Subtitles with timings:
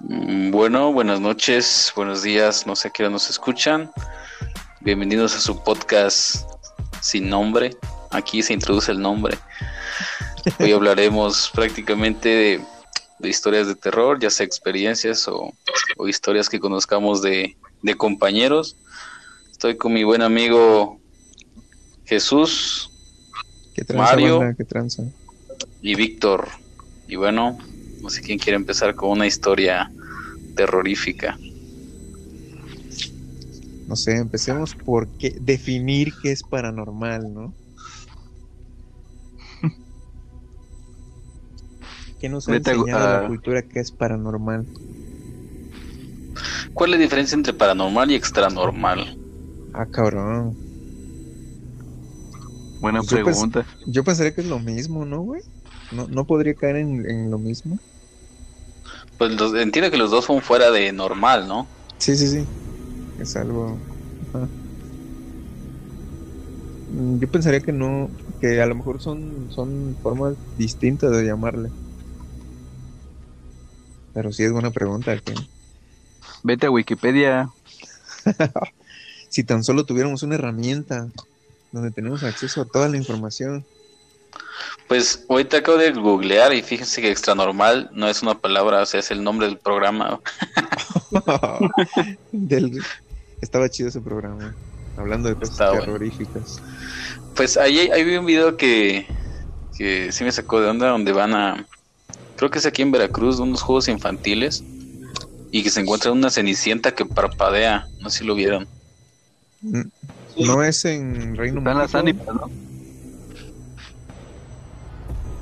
[0.00, 3.90] Mm, Bueno, buenas noches, buenos días, no sé a qué hora nos escuchan.
[4.80, 6.46] Bienvenidos a su podcast
[7.00, 7.76] sin nombre.
[8.10, 9.38] Aquí se introduce el nombre.
[10.58, 12.60] Hoy hablaremos prácticamente de,
[13.18, 15.52] de historias de terror, ya sea experiencias o,
[15.96, 18.76] o historias que conozcamos de, de compañeros.
[19.50, 20.98] Estoy con mi buen amigo
[22.06, 22.90] Jesús
[23.74, 24.38] ¿Qué tranza, Mario.
[24.38, 24.54] banda?
[24.56, 25.02] ¿Qué tranza?
[25.82, 26.48] y Víctor.
[27.06, 27.58] Y bueno,
[28.10, 29.92] no sé quién quiere empezar con una historia
[30.54, 31.38] terrorífica.
[33.86, 37.54] No sé, empecemos por qué, definir qué es paranormal, ¿no?
[42.20, 44.68] ¿Qué nos ha Vete enseñado a- la cultura que es paranormal?
[46.72, 49.06] ¿Cuál es la diferencia entre paranormal y extranormal?
[49.72, 50.56] Ah, cabrón.
[52.80, 53.66] Buena Yo pens- pregunta.
[53.86, 55.42] Yo pensaría que es lo mismo, ¿no, güey?
[55.90, 57.78] No, no podría caer en, en lo mismo.
[59.20, 61.70] Pues los- entiendo que los dos son fuera de normal, ¿no?
[61.98, 62.48] Sí, sí, sí.
[63.18, 63.82] Es algo.
[64.32, 64.50] ajá.
[66.88, 68.10] Mm, Yo pensaría que no,
[68.40, 71.72] que a lo mejor son, son formas distintas de llamarle.
[74.12, 75.18] Pero sí es buena pregunta.
[75.18, 75.34] que
[76.44, 77.50] Vete a Wikipedia.
[79.28, 81.10] Si tan solo tuviéramos una herramienta
[81.72, 83.66] donde tenemos acceso a toda la información.
[84.88, 89.00] Pues ahorita acabo de googlear y fíjense que extranormal no es una palabra, o sea,
[89.00, 90.20] es el nombre del programa.
[92.32, 92.82] Del-
[93.40, 94.56] Estaba chido ese programa.
[94.96, 95.84] Hablando de cosas Está bueno.
[95.84, 96.56] terroríficas.
[97.34, 99.06] Pues ahí, ahí vi un video que,
[99.76, 101.66] que sí me sacó de onda, donde van a,
[102.36, 104.62] creo que es aquí en Veracruz, de unos juegos infantiles,
[105.50, 108.68] y que se encuentra una cenicienta que parpadea, no sé si lo vieron.
[109.62, 109.82] Mm,
[110.46, 111.98] No es en Reino Están las Mágico.
[111.98, 112.69] ánimas, ¿no?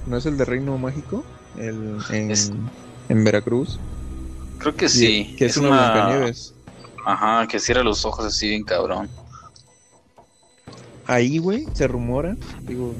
[0.08, 1.24] ¿No es el de Reino Mágico?
[1.54, 2.52] El, en, Es-
[3.08, 3.78] en Veracruz.
[4.58, 5.28] Creo que sí.
[5.36, 6.54] Que es, una Blancanieves.
[7.04, 9.10] Ajá, que cierra los ojos así bien cabrón.
[11.04, 12.94] Ahí, güey, se rumora, digo,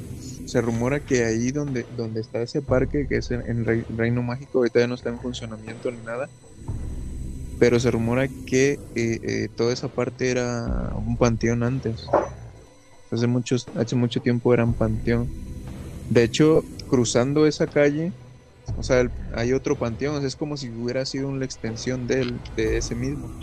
[0.46, 4.22] se rumora que ahí donde, donde está ese parque, que es en, en Rei- Reino
[4.22, 6.30] Mágico, ahorita ya no está en funcionamiento ni nada,
[7.58, 12.06] pero se rumora que eh, eh, toda esa parte era un panteón antes.
[13.10, 15.30] Hace, muchos, hace mucho tiempo era un panteón.
[16.08, 18.14] De hecho, cruzando esa calle,
[18.74, 22.96] o sea, hay otro panteón, es como si hubiera sido una extensión del, de ese
[22.96, 23.34] mismo.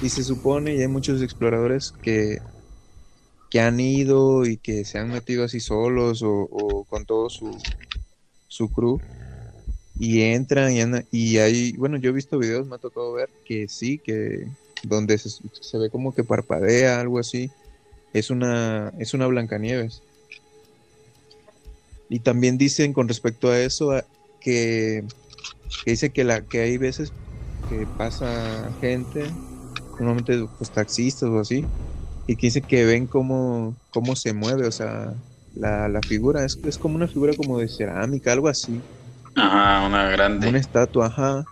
[0.00, 2.40] Y se supone, y hay muchos exploradores que
[3.50, 7.64] que han ido y que se han metido así solos o, o con todo su,
[8.48, 9.02] su crew
[9.94, 13.34] y entran y, andan- y hay, bueno, yo he visto videos, me ha tocado ver
[13.44, 14.48] que sí, que
[14.82, 17.54] donde se, se ve como que parpadea, algo así,
[18.12, 20.04] es una, es una Blancanieves.
[22.08, 24.06] Y también dicen con respecto a eso a-
[24.40, 25.04] que,
[25.84, 27.14] que dice que, la, que hay veces
[27.66, 29.38] que pasa gente,
[29.98, 31.72] normalmente pues taxistas o así,
[32.26, 35.14] y que dice que ven cómo, cómo se mueve, o sea,
[35.54, 38.86] la, la figura es, es como una figura como de cerámica, algo así,
[39.34, 40.48] Ajá, una grande.
[40.48, 41.48] una estatua, ajá.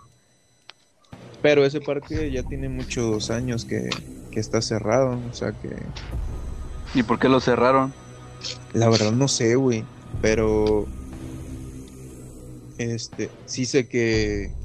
[1.41, 5.93] Pero ese parque ya tiene muchos años que, que está cerrado, o sea que
[6.93, 7.95] ¿Y por qué lo cerraron?
[8.73, 9.89] la verdad no sé, güey,
[10.19, 10.91] pero
[12.77, 14.55] este, sí sé que,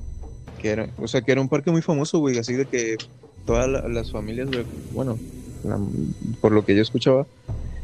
[0.58, 2.98] que era, o sea, que era un parque muy famoso, güey, así de que
[3.44, 4.50] todas la- las familias,
[4.90, 5.22] bueno,
[5.62, 5.78] la-
[6.40, 7.28] por lo que yo escuchaba,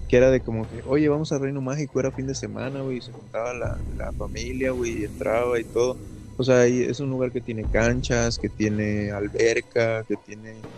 [0.09, 3.01] que era de como que, oye, vamos a Reino Mágico, era fin de semana, güey,
[3.03, 6.01] se juntaba la, la familia, güey, y entraba y todo.
[6.37, 10.69] O sea, es un lugar que tiene canchas, que tiene alberca, que tiene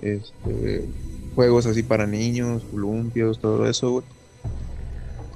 [0.00, 0.94] este,
[1.34, 4.06] juegos así para niños, columpios, todo eso, güey.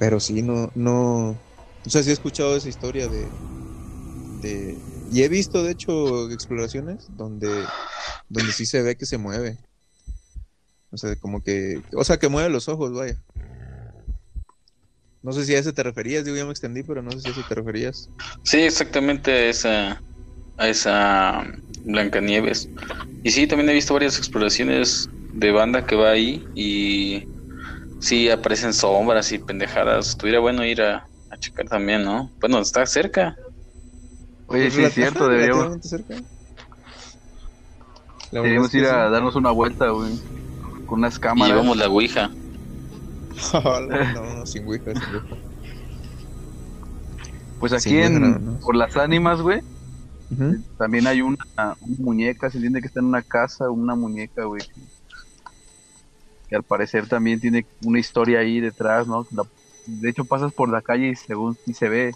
[0.02, 1.28] Pero sí, no, no.
[1.86, 3.24] O sea, sí he escuchado esa historia de.
[4.42, 4.76] de
[5.12, 7.48] y he visto, de hecho, exploraciones donde,
[8.28, 9.58] donde sí se ve que se mueve.
[10.90, 11.80] O sea, como que.
[11.94, 13.16] O sea, que mueve los ojos, vaya.
[15.22, 17.28] No sé si a ese te referías, digo, ya me extendí, pero no sé si
[17.28, 18.10] a ese te referías.
[18.43, 20.02] Sí, exactamente a esa,
[20.56, 21.44] a esa
[21.84, 22.69] Blancanieves.
[23.22, 27.22] Y sí, también he visto varias exploraciones de banda que va ahí y
[28.02, 30.10] sí aparecen sombras y pendejadas.
[30.10, 32.34] Estuviera bueno ir a, a checar también, ¿no?
[32.40, 33.40] Bueno, está cerca.
[34.46, 35.72] Oye, Pues sí es cierto, deberíamos,
[38.31, 39.10] deberíamos es que ir a sí.
[39.10, 40.20] darnos una vuelta, güey.
[40.84, 41.44] Con unas Y cámaras.
[41.44, 42.37] llevamos la Ouija.
[44.12, 45.37] No, no, sin Ouija, sin Ouija.
[47.58, 48.58] Pues aquí Sí, en, no.
[48.60, 49.60] por las ánimas, güey,
[50.76, 54.62] también hay una, una muñeca, se entiende que está en una casa, una muñeca, güey.
[54.75, 54.81] Que
[56.54, 59.26] al parecer también tiene una historia ahí detrás, ¿no?
[59.32, 59.44] La-
[59.87, 62.12] de hecho, pasas por la calle y según y se ve.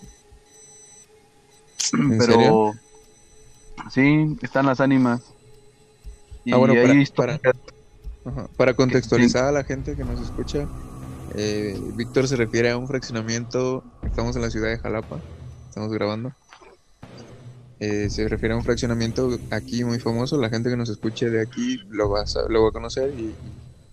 [1.93, 2.73] ¿En Pero serio?
[3.93, 5.23] Sí, están las ánimas.
[6.45, 7.41] Y Ah, bueno, hay para- historias-
[8.25, 8.49] Ajá.
[8.57, 10.67] Para contextualizar a la gente que nos escucha,
[11.35, 15.21] eh, Víctor se refiere a un fraccionamiento, estamos en la ciudad de Jalapa,
[15.69, 16.33] estamos grabando.
[17.79, 21.41] Eh, se refiere a un fraccionamiento aquí muy famoso, la gente que nos escuche de
[21.43, 23.37] aquí lo va a, lo va a conocer y,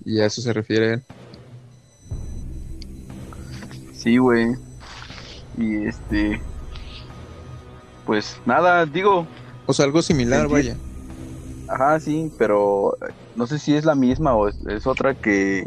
[0.05, 1.03] y a eso se refiere él.
[3.93, 4.55] Sí, güey.
[5.57, 6.41] Y este.
[8.05, 9.25] Pues nada, digo.
[9.65, 10.77] O sea, algo similar, Enti- vaya.
[11.69, 15.65] Ajá, sí, pero eh, no sé si es la misma o es, es otra que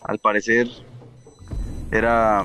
[0.00, 0.68] al parecer
[1.92, 2.44] era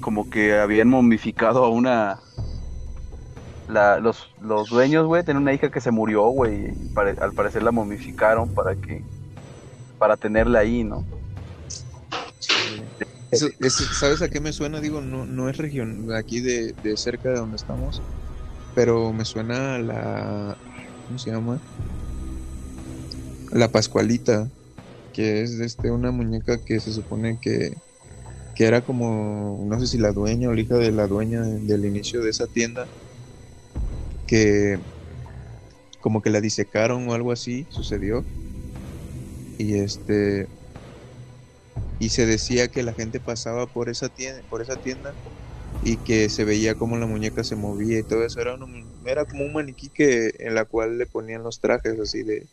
[0.00, 2.20] como que habían momificado a una.
[3.68, 6.72] La, los, los dueños, güey, tenían una hija que se murió, güey.
[6.94, 9.02] pare- al parecer la momificaron para que.
[10.00, 11.08] Para tenerla ahí, ¿no?
[13.30, 13.48] Eso-
[13.92, 14.80] ¿Sabes a qué me suena?
[14.80, 18.02] Digo, no, no es región aquí de, de cerca de donde estamos,
[18.74, 20.58] pero me suena a la.
[21.06, 21.62] ¿Cómo se llama?
[23.52, 24.50] La Pascualita,
[25.12, 27.82] que es este, una muñeca que se supone que,
[28.54, 31.60] que era como, no sé si la dueña o la hija de la dueña de-
[31.60, 32.90] del inicio de esa tienda,
[34.26, 34.78] que
[36.00, 38.26] como que la disecaron o algo así, sucedió.
[39.60, 40.50] Y este
[41.98, 45.18] y se decía que la gente pasaba por esa tienda, por esa tienda
[45.80, 48.40] y que se veía como la muñeca se movía y todo eso.
[48.40, 48.56] Era,
[49.04, 52.48] era como un maniquí que en la cual le ponían los trajes así de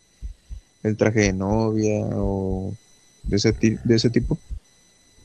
[0.84, 2.78] el traje de novia o
[3.30, 4.42] de ese de ese tipo.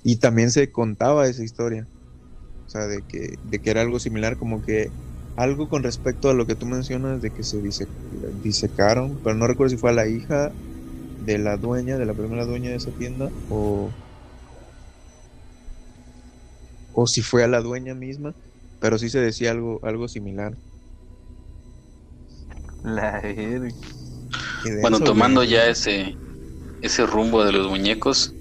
[0.02, 1.88] Y también se contaba esa historia
[2.66, 4.94] o sea de que de que era algo similar como que
[5.36, 7.90] algo con respecto a lo que tú mencionas de que se dise-
[8.34, 10.56] disecaron pero no recuerdo si fue a la hija
[11.24, 13.96] de la dueña, de la primera dueña de esa tienda, o,
[16.90, 18.34] o si fue a la dueña misma,
[18.78, 20.58] pero sí se decía algo, algo similar.
[22.82, 23.70] La verga.
[24.80, 26.18] Bueno, tomando ya ese,
[26.80, 28.36] ese rumbo de los muñecos,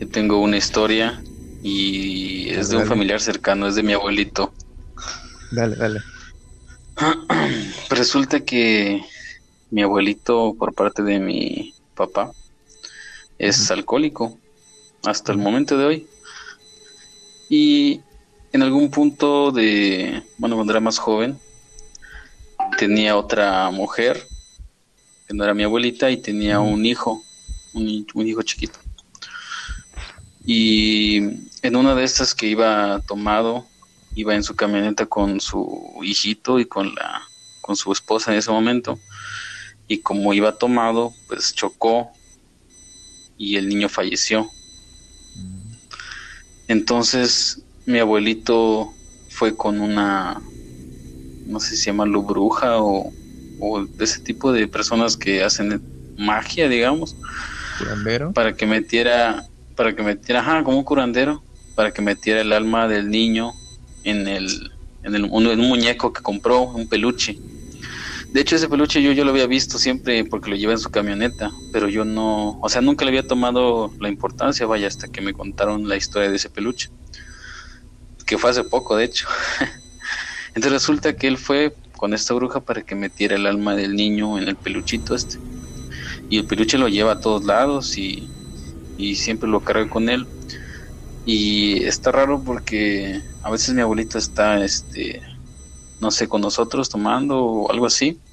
[0.00, 1.22] yo tengo una historia
[1.60, 2.86] y es de un Dale.
[2.86, 4.54] familiar cercano, es de mi abuelito.
[5.50, 6.00] Dale, dale.
[7.90, 9.02] Resulta que
[9.70, 12.32] mi abuelito, por parte de mi papá,
[13.38, 14.38] es alcohólico
[15.04, 16.06] hasta el momento de hoy.
[17.48, 18.00] Y
[18.52, 21.38] en algún punto de, bueno, cuando era más joven,
[22.78, 24.26] tenía otra mujer,
[25.26, 27.22] que no era mi abuelita, y tenía un hijo,
[27.72, 28.78] un, un hijo chiquito.
[30.46, 31.18] Y
[31.62, 33.66] en una de estas que iba tomado,
[34.14, 37.22] iba en su camioneta con su hijito y con la
[37.60, 38.98] con su esposa en ese momento
[39.88, 42.10] y como iba tomado pues chocó
[43.36, 44.50] y el niño falleció
[46.68, 48.92] entonces mi abuelito
[49.28, 50.42] fue con una
[51.44, 53.12] no sé si se llama bruja o,
[53.58, 55.82] o de ese tipo de personas que hacen
[56.16, 57.16] magia digamos
[57.78, 58.32] Curandero.
[58.32, 59.44] para que metiera,
[59.74, 61.42] para que metiera, ajá, como un curandero,
[61.74, 63.52] para que metiera el alma del niño
[64.04, 64.70] en el,
[65.02, 67.38] en el en un muñeco que compró, un peluche.
[68.34, 70.90] De hecho, ese peluche yo, yo lo había visto siempre porque lo lleva en su
[70.90, 75.22] camioneta, pero yo no, o sea, nunca le había tomado la importancia, vaya, hasta que
[75.22, 76.90] me contaron la historia de ese peluche,
[78.26, 79.26] que fue hace poco, de hecho.
[80.54, 84.38] Entonces resulta que él fue con esta bruja para que metiera el alma del niño
[84.38, 85.36] en el peluchito este
[86.28, 88.34] y el peluche lo lleva a todos lados y,
[88.96, 90.30] y siempre lo carga con él.
[91.24, 95.22] Y está raro porque a veces mi abuelita está, este,
[96.00, 98.23] no sé, con nosotros tomando o algo así.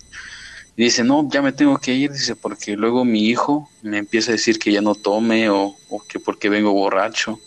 [0.75, 4.33] Dice, no, ya me tengo que ir, dice, porque luego mi hijo me empieza a
[4.33, 7.39] decir que ya no tome o, o que porque vengo borracho.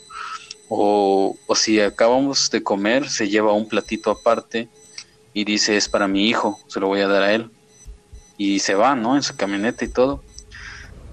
[0.68, 4.68] O, o si acabamos de comer, se lleva un platito aparte
[5.32, 7.50] y dice, es para mi hijo, se lo voy a dar a él.
[8.36, 9.16] Y se va, ¿no?
[9.16, 10.22] En su camioneta y todo.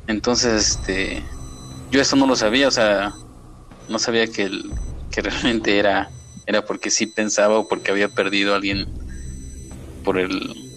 [0.08, 1.24] Entonces, este,
[1.92, 3.14] yo eso no lo sabía, o sea,
[3.88, 4.74] no sabía que, el,
[5.12, 6.10] que realmente era,
[6.46, 8.88] era porque sí pensaba o porque había perdido a alguien
[10.04, 10.71] por el,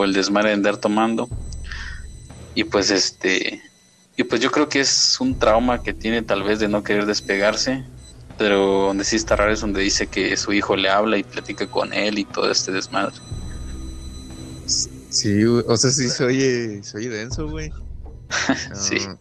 [0.00, 1.28] por el desmadre de andar tomando.
[2.54, 3.62] Y pues este,
[4.16, 7.04] y pues yo creo que es un trauma que tiene tal vez de no querer
[7.04, 7.84] despegarse,
[8.38, 11.66] pero donde sí está raro es donde dice que su hijo le habla y platica
[11.66, 13.12] con él y todo este desmadre.
[15.10, 17.68] Sí, o sea, sí se oye, se oye denso, güey.
[18.74, 18.96] Sí.
[18.96, 19.18] Ah,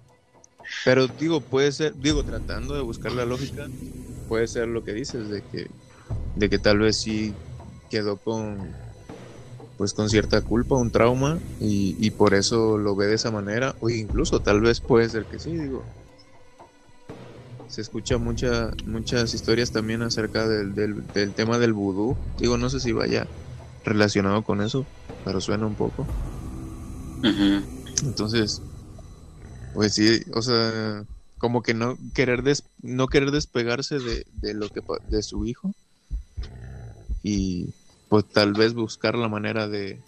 [0.86, 3.70] Pero digo, puede ser, digo, tratando de buscar la lógica,
[4.30, 5.68] puede ser lo que dices, de que,
[6.36, 7.38] de que tal vez sí
[7.90, 8.78] quedó con,
[9.80, 13.74] pues con cierta culpa, un trauma, y, y por eso lo ve de esa manera,
[13.80, 15.86] o incluso tal vez puede ser que sí, digo.
[17.68, 22.18] Se escucha mucha, muchas historias también acerca del, del, del tema del vudú.
[22.38, 23.26] Digo, no sé si vaya
[23.86, 24.86] relacionado con eso,
[25.24, 26.06] pero suena un poco.
[28.04, 28.62] Entonces,
[29.72, 31.06] pues sí, o sea,
[31.38, 32.44] como que no querer
[32.82, 35.72] no querer despegarse de, de lo que de su hijo
[37.24, 37.70] y
[38.10, 40.02] pues tal vez buscar la manera de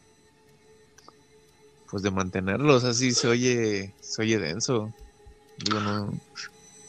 [1.89, 4.91] pues de mantenerlos así se oye se oye denso.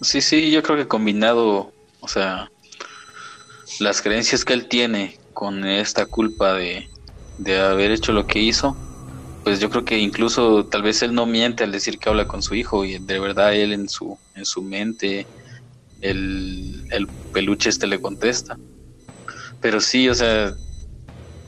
[0.01, 2.51] Sí sí yo creo que combinado o sea
[3.81, 6.89] las creencias que él tiene con esta culpa de,
[7.39, 8.77] de haber hecho lo que hizo
[9.45, 12.43] pues yo creo que incluso tal vez él no miente al decir que habla con
[12.43, 15.27] su hijo y de verdad él en su en su mente
[16.01, 18.59] el, el peluche este le contesta.
[19.61, 20.55] Pero sí o sea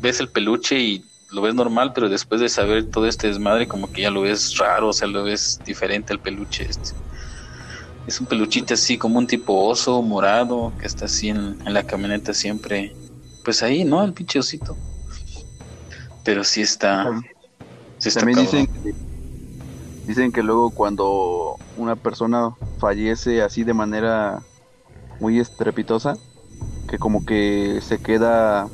[0.05, 3.91] ves el peluche y lo ves normal, pero después de saber todo este desmadre, como
[3.91, 6.91] que ya lo ves raro, o sea, lo ves diferente al peluche este.
[8.07, 12.35] Es un peluchito así como un tipo oso morado que está así en, la camioneta
[12.35, 12.95] siempre.
[13.43, 14.05] Pues ahí, ¿no?
[14.05, 14.77] El pinche osito.
[16.23, 17.11] Pero sí está.
[18.15, 18.69] También dicen
[20.07, 24.43] dicen que luego cuando una persona fallece así de manera
[25.19, 26.17] muy estrepitosa,
[26.89, 28.69] que como que se queda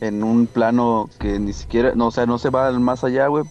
[0.00, 3.44] en un plano que ni siquiera, no, o sea, no se va más allá, güey,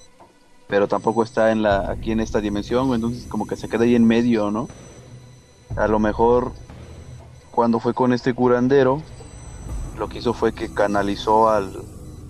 [0.68, 3.96] pero tampoco está en la, aquí en esta dimensión, entonces como que se queda ahí
[3.96, 4.68] en medio, ¿no?
[5.76, 6.54] A lo mejor
[7.52, 9.02] cuando fue con este curandero,
[9.98, 11.72] lo que hizo fue que canalizó al,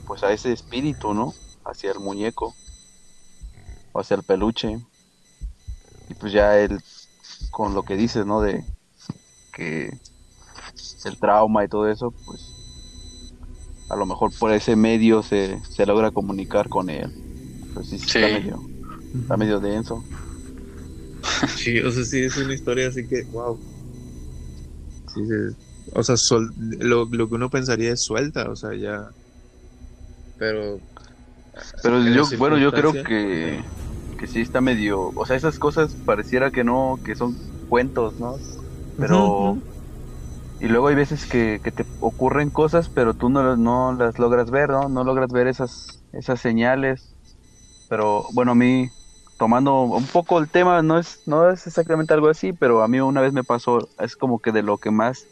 [0.05, 1.33] pues a ese espíritu, ¿no?
[1.65, 2.53] Hacia el muñeco,
[3.93, 4.79] o hacia el peluche.
[6.09, 6.81] Y pues ya él,
[7.51, 8.41] con lo que dices, ¿no?
[8.41, 8.65] De
[9.53, 9.97] que
[11.05, 12.52] el trauma y todo eso, pues
[13.89, 17.11] a lo mejor por ese medio se, se logra comunicar con él.
[17.73, 18.61] Pues sí, Está, medio,
[19.13, 20.03] está medio denso.
[21.57, 23.57] Sí, o sea, sí, es una historia así que, wow.
[25.13, 25.21] Sí,
[25.93, 26.15] o sea,
[26.79, 29.09] lo, lo, que uno pensaría es suelta, o sea, ya.
[30.37, 30.79] Pero.
[31.81, 33.63] Pero yo, bueno, yo creo que,
[34.17, 35.11] que sí está medio.
[35.15, 37.35] O sea, esas cosas pareciera que no, que son
[37.67, 38.37] cuentos, ¿no?
[38.97, 39.57] Pero.
[40.63, 44.69] Y luego hay veces que, te ocurren cosas, pero tú no, no las logras ver,
[44.69, 44.87] ¿no?
[44.87, 47.17] No logras ver esas, esas señales.
[47.89, 48.87] Pero bueno, a mí,
[49.37, 53.01] tomando un poco el tema, no es, no es exactamente algo así, pero a mí
[53.01, 55.27] una vez me pasó, es como que de lo que más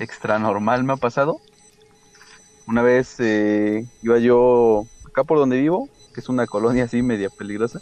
[0.00, 1.38] extra normal me ha pasado.
[2.66, 7.30] Una vez eh, iba yo acá por donde vivo, que es una colonia así media
[7.30, 7.80] peligrosa.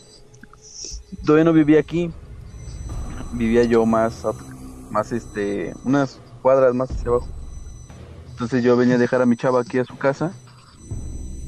[1.27, 2.13] Todavía no vivía aquí,
[3.33, 4.23] vivía yo más,
[4.89, 7.29] más este, unas cuadras más hacia abajo.
[8.31, 10.33] Entonces yo venía a dejar a mi chava aquí a su casa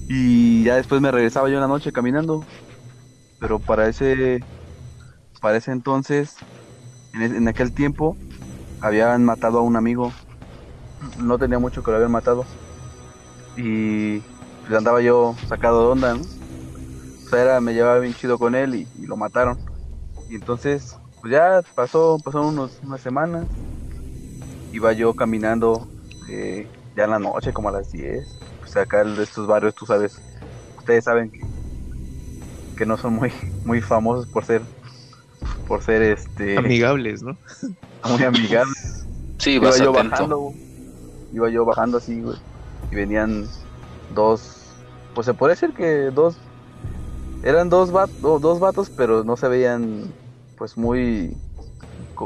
[0.08, 2.44] y ya después me regresaba yo en la noche caminando.
[3.40, 4.38] Pero para ese,
[5.40, 6.36] para ese entonces,
[7.12, 8.16] en, en aquel tiempo,
[8.80, 10.12] habían matado a un amigo.
[11.18, 12.44] No tenía mucho que lo habían matado.
[13.56, 14.20] Y
[14.60, 18.74] pues andaba yo sacado de onda, O sea, era, me llevaba bien chido con él
[18.74, 19.58] y, lo mataron.
[20.28, 23.46] Y entonces, pues ya pasó, pasaron unos, unas semanas
[24.74, 25.86] iba yo caminando
[26.28, 26.66] eh,
[26.96, 28.26] ya en la noche, como a las 10.
[28.58, 30.18] Pues acá de estos barrios, tú sabes,
[30.76, 31.40] ustedes saben que,
[32.76, 33.32] que no son muy,
[33.64, 34.62] muy famosos por ser,
[35.68, 36.58] por ser este...
[36.58, 37.38] Amigables, ¿no?
[38.08, 39.00] Muy amigables.
[39.36, 40.52] Sí, iba yo bajando,
[41.32, 42.38] iba yo bajando así, güey,
[42.90, 43.46] y venían
[44.14, 44.72] dos,
[45.12, 46.38] pues se puede decir que dos,
[47.42, 47.90] eran dos,
[48.22, 50.14] dos vatos, pero no se veían,
[50.56, 51.36] pues muy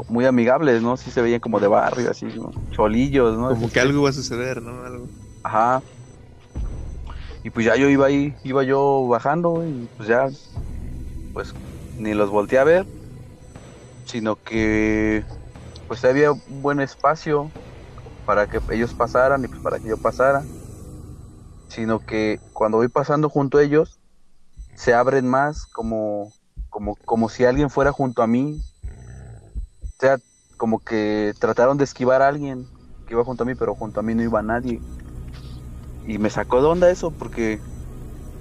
[0.07, 0.97] muy amigables, ¿no?
[0.97, 2.51] Sí se veían como de barrio, así, ¿no?
[2.71, 3.49] Cholillos, ¿no?
[3.49, 4.83] Como que algo iba a suceder, ¿no?
[4.83, 5.09] Algo.
[5.43, 5.83] Ajá.
[7.43, 10.27] Y pues ya yo iba ahí, iba yo bajando y pues ya,
[11.33, 11.53] pues
[11.97, 12.87] ni los volteé a ver,
[14.05, 15.23] sino que
[15.87, 17.51] pues había un buen espacio
[18.25, 20.45] para que ellos pasaran y pues para que yo pasara,
[21.69, 23.99] sino que cuando voy pasando junto a ellos,
[24.75, 26.31] se abren más como,
[26.69, 28.61] como, como si alguien fuera junto a mí
[29.99, 30.19] o sea,
[30.57, 32.71] como que trataron de esquivar a alguien
[33.05, 34.83] que iba junto a mí, pero junto a mí no iba nadie.
[36.03, 37.61] Y me sacó de onda eso porque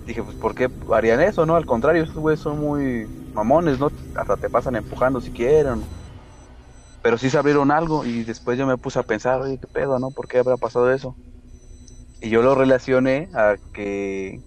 [0.06, 1.56] dije, pues, ¿por qué harían eso, no?
[1.56, 3.90] Al contrario, esos güeyes son muy mamones, ¿no?
[4.14, 5.88] Hasta te pasan empujando si quieren.
[7.02, 9.98] Pero sí se abrieron algo y después yo me puse a pensar, oye, qué pedo,
[9.98, 10.12] ¿no?
[10.12, 11.18] ¿Por qué habrá pasado eso?
[12.20, 14.42] Y yo lo relacioné a que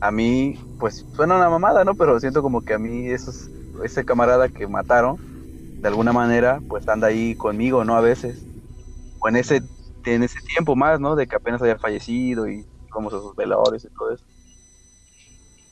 [0.00, 1.96] a mí, pues suena una mamada, ¿no?
[1.96, 3.52] Pero siento como que a mí esos,
[3.84, 5.20] ese camarada que mataron,
[5.84, 7.94] de alguna manera, pues anda ahí conmigo, ¿no?
[7.94, 8.48] A veces.
[9.20, 9.60] O en ese,
[10.06, 11.14] en ese tiempo más, ¿no?
[11.14, 14.24] De que apenas había fallecido y como sus velores y todo eso.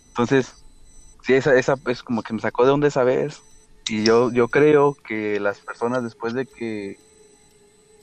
[0.08, 0.54] Entonces,
[1.22, 3.40] sí, esa, esa es como que me sacó de donde esa vez.
[3.88, 6.96] Y yo, yo creo que las personas después de que,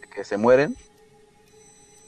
[0.10, 0.76] que se mueren,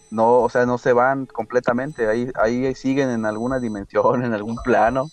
[0.10, 4.58] no, o sea, no se van completamente, ahí, ahí siguen en alguna dimensión, en algún
[4.63, 5.12] plano.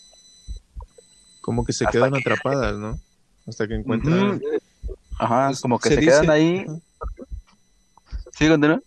[1.43, 2.99] Como que se Hasta quedan que- atrapadas, ¿no?
[3.47, 4.41] Hasta que encuentran...
[5.19, 6.65] Ajá, Pues, como que se se, dice- quedan ahí.
[6.67, 6.79] Ajá.
[8.33, 8.81] Sí, continúa.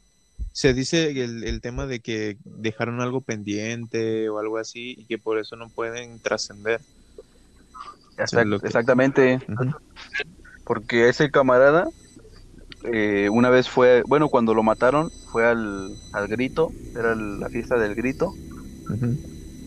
[0.54, 5.18] Se dice el, el tema de que dejaron algo pendiente o algo así y que
[5.18, 6.82] por eso no pueden trascender.
[8.18, 9.40] Exact- lo que- Exactamente,
[10.64, 11.90] porque ese camarada
[12.84, 17.50] eh, una vez fue, bueno, cuando lo mataron fue al, al grito, era el- la
[17.50, 18.38] fiesta del grito,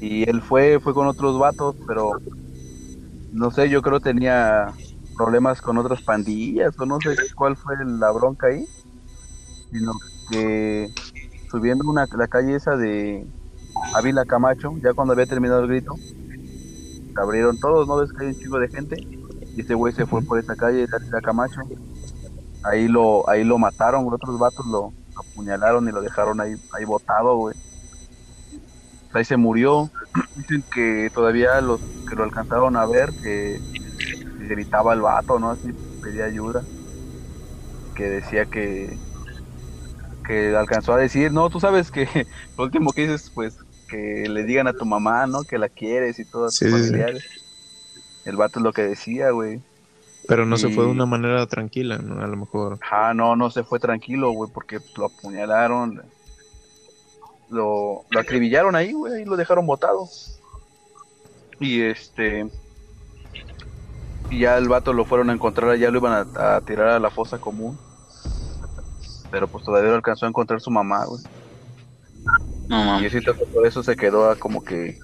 [0.01, 2.13] y él fue, fue con otros vatos, pero
[3.31, 4.75] no sé, yo creo tenía
[5.17, 8.67] problemas con otras pandillas, o no sé cuál fue la bronca ahí,
[9.71, 9.93] sino
[10.31, 10.93] que
[11.51, 13.27] subiendo una, la calle esa de
[13.95, 18.35] Ávila Camacho, ya cuando había terminado el grito, se abrieron todos, ¿no ves que hay
[18.35, 18.97] un chico de gente?
[19.57, 21.61] Y ese güey se fue por esa calle de Ávila Camacho,
[22.65, 26.85] ahí lo, ahí lo mataron, otros vatos lo, lo apuñalaron y lo dejaron ahí, ahí
[26.85, 27.57] botado, güey.
[29.13, 29.91] Ahí se murió.
[30.37, 33.61] Dicen que todavía los que lo alcanzaron a ver, que
[34.49, 35.51] gritaba el vato, ¿no?
[35.51, 35.73] Así
[36.03, 36.63] pedía ayuda.
[37.95, 38.97] Que decía que
[40.25, 42.07] que alcanzó a decir, no, tú sabes que
[42.59, 43.59] lo último que dices, pues,
[43.89, 45.45] que le digan a tu mamá, ¿no?
[45.45, 46.95] Que la quieres y todos Sí, sí.
[48.25, 49.61] El vato es lo que decía, güey.
[50.27, 52.25] Pero no se fue de una manera tranquila, ¿no?
[52.25, 52.79] A lo mejor.
[52.91, 56.03] Ah, no, no se fue tranquilo, güey, porque lo apuñalaron,
[57.51, 60.09] lo, lo acribillaron ahí, güey, y lo dejaron botado.
[61.61, 62.49] Y este,
[64.35, 67.01] y ya el vato lo fueron a encontrar, ya lo iban a, a tirar a
[67.01, 67.81] la fosa común.
[69.31, 71.23] Pero pues todavía no alcanzó a encontrar su mamá, güey.
[72.69, 73.07] No Y mames.
[73.07, 73.19] así
[73.53, 74.99] por eso se quedó ah, como que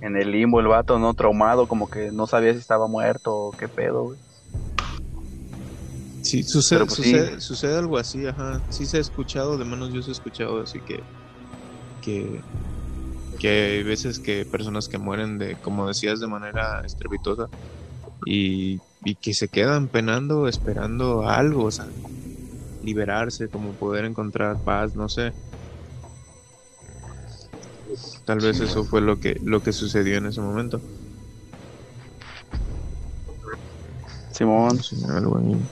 [0.00, 1.14] en el limbo el vato, ¿no?
[1.14, 4.20] Traumado, como que no sabía si estaba muerto o qué pedo, güey.
[6.20, 7.30] Sí, sucede, Pero, pues, sí.
[7.38, 8.64] sucede algo así, ajá.
[8.68, 11.06] Sí se ha escuchado, de menos yo se he escuchado, así que,
[12.00, 12.46] que,
[13.38, 17.50] que hay veces que personas que mueren de, como decías, de manera estrepitosa
[18.26, 21.92] y, y que se quedan penando, esperando algo, o sea,
[22.80, 25.34] liberarse, como poder encontrar paz, no sé.
[28.24, 30.82] Tal vez eso fue lo que, lo que sucedió en ese momento.
[34.32, 34.78] Simón.
[35.10, 35.68] Algo ahí.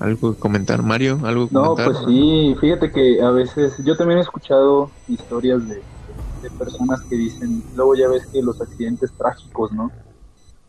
[0.00, 1.20] ¿Algo que comentar, Mario?
[1.24, 1.86] ¿Algo que No, comentar?
[1.86, 5.86] pues sí, fíjate que a veces yo también he escuchado historias de,
[6.40, 9.90] de personas que dicen, luego ya ves que los accidentes trágicos, ¿no?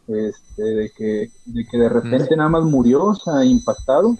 [0.07, 4.17] Este, de que, de que de repente nada más murió, o sea, impactado.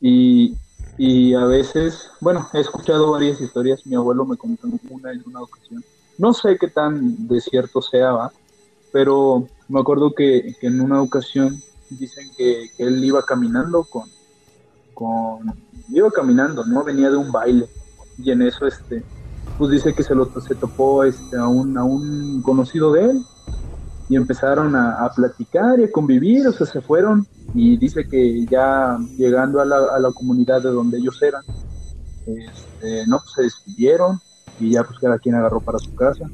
[0.00, 0.56] Y,
[0.96, 5.42] y a veces, bueno, he escuchado varias historias, mi abuelo me contó una en una
[5.42, 5.84] ocasión.
[6.18, 8.32] No sé qué tan de cierto sea, ¿va?
[8.92, 14.08] pero me acuerdo que, que en una ocasión dicen que, que él iba caminando con,
[14.94, 15.52] con
[15.88, 16.84] iba caminando, ¿no?
[16.84, 17.68] Venía de un baile
[18.18, 19.02] y en eso este
[19.60, 23.22] pues dice que se lo se topó este a un a un conocido de él
[24.08, 28.46] y empezaron a, a platicar y a convivir, o sea, se fueron y dice que
[28.46, 31.42] ya llegando a la, a la comunidad de donde ellos eran,
[32.26, 34.18] este, no, pues se despidieron
[34.58, 36.24] y ya pues cada quien agarró para su casa.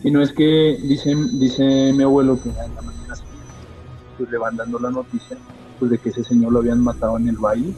[0.00, 3.14] Si no es que dice, dice mi abuelo que en la mañana
[4.16, 5.36] pues le van dando la noticia
[5.80, 7.74] pues de que ese señor lo habían matado en el baile.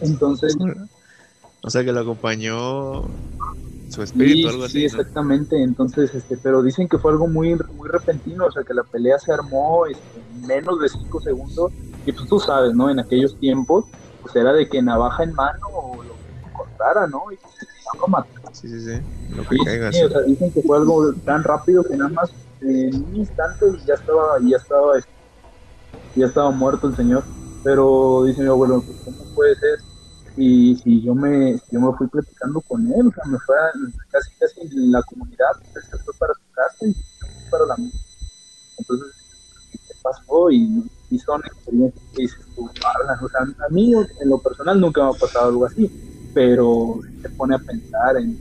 [0.00, 0.56] Entonces,
[1.66, 3.02] O sea, que lo acompañó
[3.88, 4.96] su sí, espíritu, algo sí, así.
[4.96, 5.02] ¿no?
[5.02, 5.60] exactamente.
[5.60, 9.18] Entonces, este, pero dicen que fue algo muy, muy repentino, o sea, que la pelea
[9.18, 11.72] se armó este, en menos de cinco segundos.
[12.04, 12.88] Y pues tú sabes, ¿no?
[12.88, 13.84] En aquellos tiempos,
[14.22, 17.22] pues era de que navaja en mano o lo que encontrara, ¿no?
[17.32, 18.26] Y se lo.
[18.52, 19.00] Sí, sí, sí.
[19.34, 19.92] Lo que Sí, caiga.
[19.92, 20.04] sí, sí.
[20.04, 23.66] o sea, dicen que fue algo tan rápido que nada más eh, en un instante
[23.84, 25.10] ya estaba, ya estaba, este,
[26.14, 27.24] ya estaba muerto el señor.
[27.64, 29.80] Pero dice mi abuelo, pues, ¿cómo puede ser?
[30.36, 33.72] Y si yo me, yo me fui platicando con él, o sea, me fue a-
[34.10, 36.94] casi, casi la comunidad, se fue para su casa y
[37.48, 37.92] para la mía.
[38.78, 39.12] Entonces,
[39.70, 40.50] ¿qué pasó?
[40.50, 42.90] Y, y son experiencias que dices tú, o sea,
[43.68, 45.92] a mí en lo personal nunca me ha pasado algo así,
[46.32, 48.38] pero te pone a pensar en,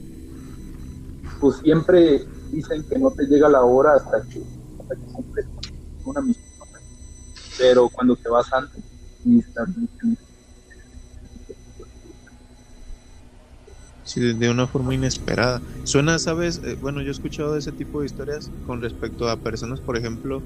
[1.39, 4.41] pues siempre dicen que no te llega la hora hasta que,
[4.79, 5.47] hasta que cumples
[6.03, 6.45] una misión.
[7.57, 8.81] Pero cuando te vas antes,
[9.23, 9.63] y está
[14.05, 15.63] Sí, de, una forma inesperada.
[15.83, 16.61] Suena, ¿sabes?
[16.63, 20.45] Eh, bueno, yo he escuchado ese tipo de historias con respecto a personas, por ejemplo,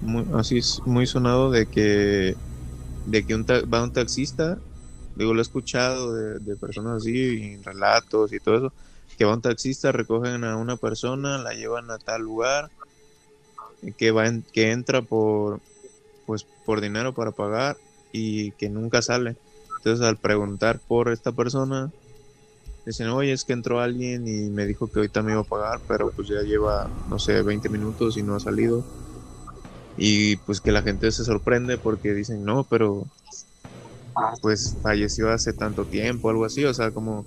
[0.00, 2.38] muy, así es muy sonado de que
[3.04, 4.62] de que un ta- va un taxista,
[5.14, 8.74] digo, lo he escuchado de, de personas así, en relatos y todo eso,
[9.16, 12.72] que va un taxista, recogen a una persona, la llevan a tal lugar,
[13.96, 15.62] que va en- que entra por
[16.26, 17.80] pues por dinero para pagar
[18.12, 19.38] y que nunca sale.
[19.78, 21.92] Entonces al preguntar por esta persona,
[22.86, 25.80] dicen, oye, es que entró alguien y me dijo que ahorita me iba a pagar,
[25.88, 28.84] pero pues ya lleva, no sé, 20 minutos y no ha salido.
[29.96, 33.06] Y pues que la gente se sorprende porque dicen, no, pero
[34.40, 37.26] pues falleció hace tanto tiempo, algo así, o sea, como...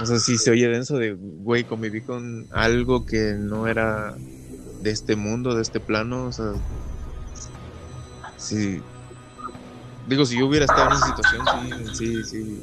[0.00, 4.14] O sea, sí se oye denso de, güey, conviví con algo que no era
[4.82, 6.52] de este mundo, de este plano, o sea...
[8.36, 8.82] Sí.
[10.06, 12.62] Digo, si yo hubiera estado en esa situación, sí, sí, sí.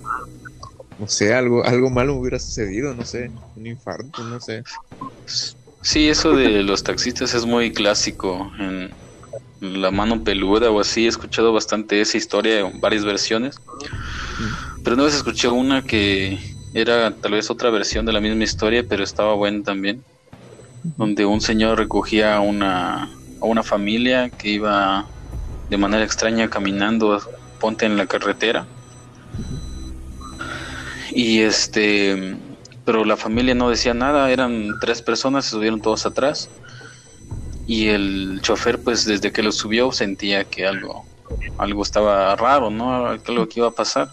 [0.97, 4.63] No sé, algo, algo malo hubiera sucedido, no sé, un infarto, no sé.
[5.81, 8.95] Sí, eso de los taxistas es muy clásico en
[9.59, 11.05] La mano peluda o así.
[11.05, 13.55] He escuchado bastante esa historia en varias versiones.
[14.83, 16.39] Pero una vez escuché una que
[16.73, 20.05] era tal vez otra versión de la misma historia, pero estaba buena también.
[20.83, 23.03] Donde un señor recogía a una,
[23.41, 25.11] a una familia que iba
[25.69, 27.21] de manera extraña caminando,
[27.59, 28.65] ponte en la carretera.
[31.11, 32.37] Y este
[32.85, 36.49] pero la familia no decía nada, eran tres personas, se subieron todos atrás
[37.65, 41.05] y el chofer pues desde que lo subió sentía que algo
[41.57, 43.07] algo estaba raro, ¿no?
[43.07, 44.09] Algo que iba a pasar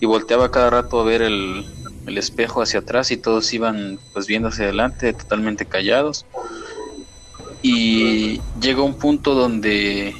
[0.00, 1.66] y volteaba cada rato a ver el,
[2.06, 6.24] el espejo hacia atrás y todos iban pues viendo hacia adelante totalmente callados
[7.60, 10.14] y llegó un punto donde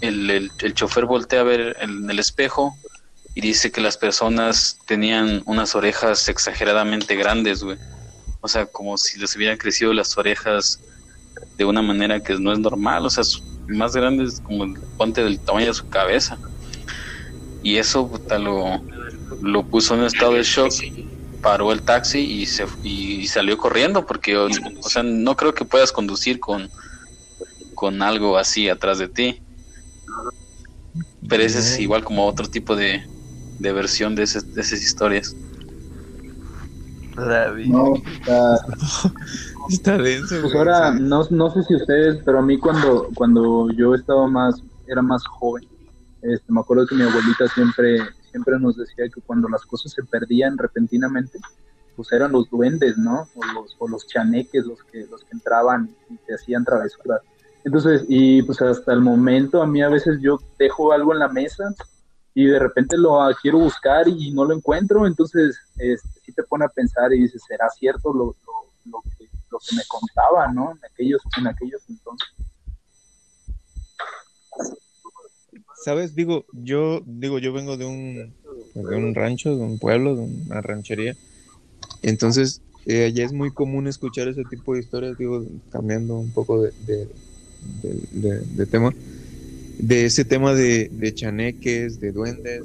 [0.00, 2.76] el, el, chofer voltea a ver en el espejo
[3.34, 7.78] y dice que las personas tenían unas orejas exageradamente grandes, güey.
[8.40, 10.80] O sea, como si les hubieran crecido las orejas
[11.56, 13.22] de una manera que no es normal, o sea,
[13.68, 16.38] más grandes como el ponte del tamaño de su cabeza.
[17.62, 18.82] Y eso puta, lo,
[19.42, 20.72] lo puso en estado de shock,
[21.42, 24.48] paró el taxi y se y salió corriendo porque o,
[24.82, 26.70] sea, no creo que puedas conducir con
[27.74, 29.42] con algo así atrás de ti.
[31.30, 33.02] Pero ese es igual como otro tipo de,
[33.58, 35.34] de versión de, ese, de esas historias.
[37.16, 38.56] No, está,
[39.68, 40.36] Está denso.
[40.42, 44.62] pues ahora no, no sé si ustedes, pero a mí cuando, cuando yo estaba más,
[44.86, 45.66] era más joven,
[46.22, 47.98] este, me acuerdo que mi abuelita siempre,
[48.30, 51.38] siempre nos decía que cuando las cosas se perdían repentinamente,
[51.94, 53.28] pues eran los duendes, ¿no?
[53.34, 57.20] O los, o los chaneques los que, los que entraban y te hacían travesuras.
[57.64, 61.28] Entonces, y pues hasta el momento a mí a veces yo dejo algo en la
[61.28, 61.74] mesa
[62.34, 66.64] y de repente lo quiero buscar y no lo encuentro, entonces este, sí te pone
[66.64, 68.52] a pensar y dices, ¿será cierto lo, lo,
[68.86, 70.72] lo que, lo que me contaba, ¿no?
[70.72, 72.28] En aquellos, en aquellos entonces.
[75.84, 76.14] ¿Sabes?
[76.14, 78.34] Digo, yo digo, yo vengo de un,
[78.74, 81.16] de un rancho, de un pueblo, de una ranchería.
[82.02, 86.62] Entonces, eh, allá es muy común escuchar ese tipo de historias, digo, cambiando un poco
[86.62, 87.08] de,
[87.62, 88.92] de- tema,
[89.78, 92.62] de ese tema de, chaneques, de duendes.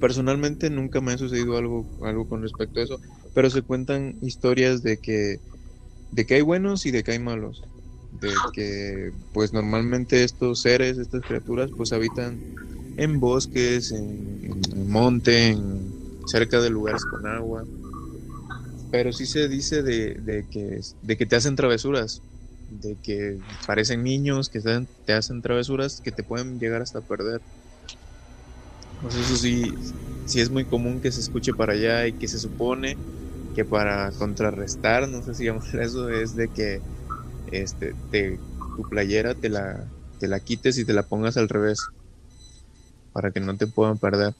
[0.00, 3.00] Personalmente nunca me ha sucedido algo, algo con respecto a eso,
[3.32, 5.40] pero se cuentan historias de que,
[6.10, 7.62] de que hay buenos y de que hay malos.
[8.10, 12.38] De que, pues normalmente estos seres, estas criaturas, pues habitan
[12.96, 14.40] en bosques, en,
[14.86, 15.56] monte,
[16.26, 17.64] cerca de lugares con agua.
[18.90, 22.22] Pero sí se dice de que, de que te hacen travesuras,
[22.80, 24.60] de que parecen niños que
[25.04, 27.40] te, hacen travesuras que te pueden llegar hasta perder.
[29.00, 29.74] Pues eso sí,
[30.24, 32.98] sí es muy común que se escuche para allá y que se supone
[33.54, 36.82] que para contrarrestar, no sé si llamar eso, es de que
[37.46, 38.40] este, te,
[38.76, 41.78] tu playera te la, te la quites y te la pongas al revés
[43.12, 44.34] para que no te puedan perder.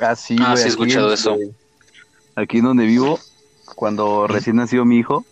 [0.00, 1.36] Ah, sí, Ah, sí he escuchado eso.
[2.34, 3.20] Aquí donde vivo,
[3.76, 5.24] cuando recién nació mi hijo,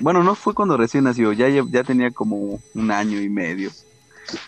[0.00, 3.70] bueno, no fue cuando recién nació, ya, ya tenía como un año y medio.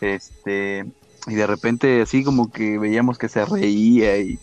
[0.01, 0.85] Este,
[1.27, 4.38] y de repente así como que veíamos que se reía y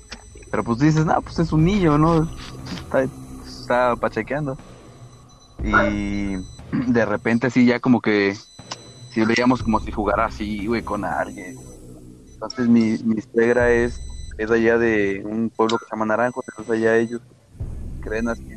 [0.49, 2.29] pero pues dices, no, pues es un niño, ¿no?
[2.71, 3.03] Está,
[3.45, 4.57] está pachequeando.
[5.63, 6.35] Y
[6.71, 8.35] de repente así ya como que
[9.11, 11.55] si veíamos como si jugara así, güey, con alguien.
[12.33, 13.99] Entonces mi, mi suegra es,
[14.37, 17.21] es allá de un pueblo que se llama Naranjo, entonces allá ellos
[17.99, 18.56] creen así.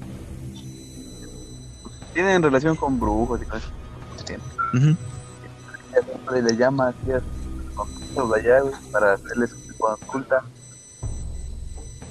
[2.13, 3.71] Tienen relación con brujos y cosas
[4.17, 4.35] así.
[4.35, 10.43] Ella siempre le llama así a sus de allá, para hacerles su consulta.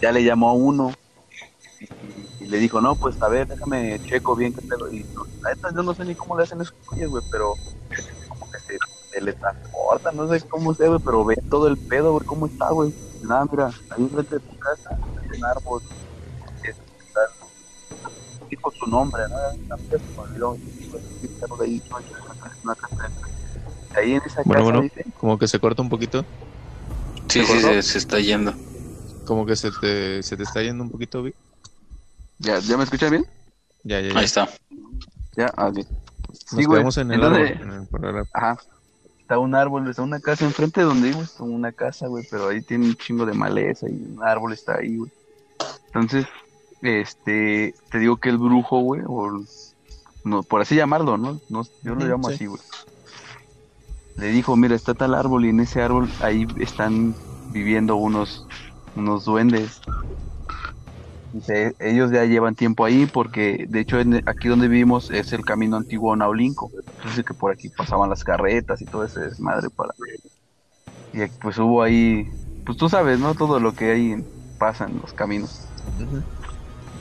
[0.02, 0.94] Ya le llamó a uno
[1.80, 4.92] y, y le dijo, no, pues a ver, déjame checo bien qué pedo.
[4.92, 5.04] Y
[5.44, 7.54] la neta, yo no sé ni cómo le hacen esos güeyes, güey, pero
[8.30, 8.78] como que se
[9.12, 12.94] teletransporta, no sé cómo sea, güey, pero ve todo el pedo, güey, cómo está, güey.
[13.22, 14.90] Nada, mira, ahí enfrente de tu casa
[15.22, 15.82] hay un árbol.
[18.50, 19.36] Dijo su nombre, ¿no?
[19.68, 20.58] También se me olvidó.
[20.80, 23.12] Dijo, "Sí, pero de ahí, no hay una casa- una casa".
[23.94, 24.82] ahí en esa Bueno, casa, bueno.
[24.82, 26.26] dice, Como que se corta un poquito.
[27.28, 28.56] Sí, sí, se, se está yendo.
[29.26, 31.36] Como que se te, se te está yendo un poquito, Vic.
[32.40, 33.26] ¿ya, ¿ya me escuchan bien?
[33.84, 34.20] Ya, ya, ya.
[34.20, 34.50] Ahí está.
[35.36, 35.78] Ya, ah, ok.
[35.78, 37.90] Nos Sí, quedamos en el Entonces, árbol.
[38.02, 38.28] en el-.
[38.34, 38.58] Ajá.
[39.20, 42.48] Está un árbol, está una casa enfrente de donde vivo, está una casa, güey, pero
[42.48, 45.12] ahí tiene un chingo de maleza y un árbol está ahí, güey.
[45.94, 46.26] Entonces,
[46.82, 49.32] este, te digo que el brujo, güey, o
[50.24, 51.42] no, por así llamarlo, ¿no?
[51.50, 52.34] no yo lo llamo sí.
[52.36, 52.62] así, güey.
[54.18, 57.16] Le dijo, mira, está tal árbol y en ese árbol ahí están
[57.48, 58.46] viviendo unos,
[58.94, 59.82] unos duendes.
[61.32, 65.46] Dice, ellos ya llevan tiempo ahí porque, de hecho, en- aquí donde vivimos es el
[65.46, 66.72] camino antiguo a Naulinco.
[66.98, 69.94] Entonces que por aquí pasaban las carretas y todo ese desmadre para...
[71.12, 72.26] Y pues hubo ahí,
[72.64, 73.36] pues tú sabes, ¿no?
[73.36, 74.16] Todo lo que ahí
[74.58, 75.74] pasa en los caminos.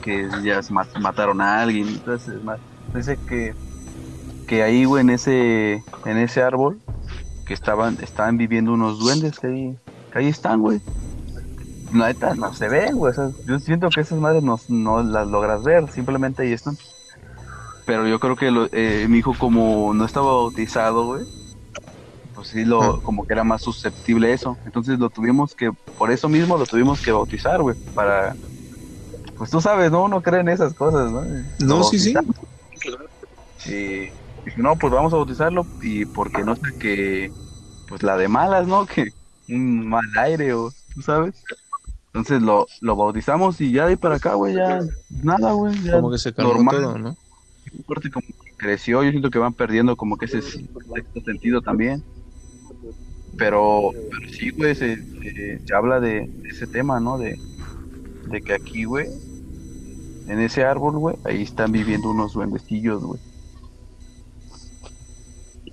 [0.01, 2.63] Que ya se mataron a alguien desmadre.
[2.93, 3.55] Dice que,
[4.45, 5.73] que ahí, güey, en ese,
[6.05, 6.83] en ese árbol,
[7.45, 9.79] que estaban, estaban viviendo unos duendes que ahí,
[10.11, 10.81] que ahí están, güey.
[11.91, 13.11] La neta, no se ven, güey.
[13.11, 16.77] o sea, yo siento que esas madres no, no las logras ver, simplemente ahí están.
[17.85, 21.25] Pero yo creo que lo- eh, mi hijo como no estaba bautizado, güey,
[22.33, 24.59] pues sí, lo, como que era más susceptible a eso.
[24.65, 28.37] Entonces lo tuvimos que, por eso mismo lo tuvimos que bautizar, güey, para...
[29.39, 30.03] Pues tú sabes, ¿no?
[30.03, 31.23] Uno cree en esas cosas, ¿no?
[31.59, 32.13] No, sí, sí.
[34.45, 37.33] dije, no, pues vamos a bautizarlo y porque no sé que,
[37.87, 38.85] pues la de malas, ¿no?
[38.87, 39.05] Que
[39.47, 41.43] un mal aire o, tú sabes.
[42.13, 45.93] Entonces lo, lo bautizamos y ya de ahí para acá, güey, ya nada, güey, ya
[45.93, 46.75] Como que se calmó normal.
[46.83, 47.15] todo, ¿no?
[47.85, 50.41] fuerte como que creció, yo siento que van perdiendo como que ese
[51.25, 52.03] sentido también.
[53.37, 57.17] Pero, pero sí, güey, se, se- se habla de, de ese tema, ¿no?
[57.17, 57.41] De,
[58.25, 59.09] de que aquí, güey,
[60.29, 63.19] en ese árbol, güey, ahí están viviendo unos duendecillos, güey.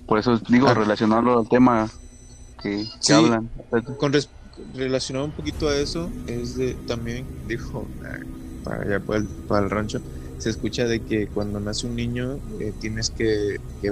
[0.05, 0.73] Por eso digo, Ah.
[0.73, 1.89] relacionarlo al tema
[2.61, 3.13] que, que Sí.
[3.13, 3.49] hablan.
[3.97, 4.29] Con res-
[4.73, 8.17] relacionado un poquito a eso, es de también, dijo, ah,
[8.63, 10.01] para allá para el, para el rancho,
[10.37, 13.91] se escucha de que cuando nace un niño eh, tienes que, que,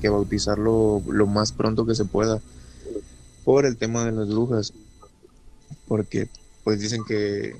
[0.00, 2.40] que bautizarlo lo más pronto que se pueda
[3.44, 4.72] por el tema de las brujas.
[5.88, 6.28] Porque
[6.64, 7.56] pues dicen que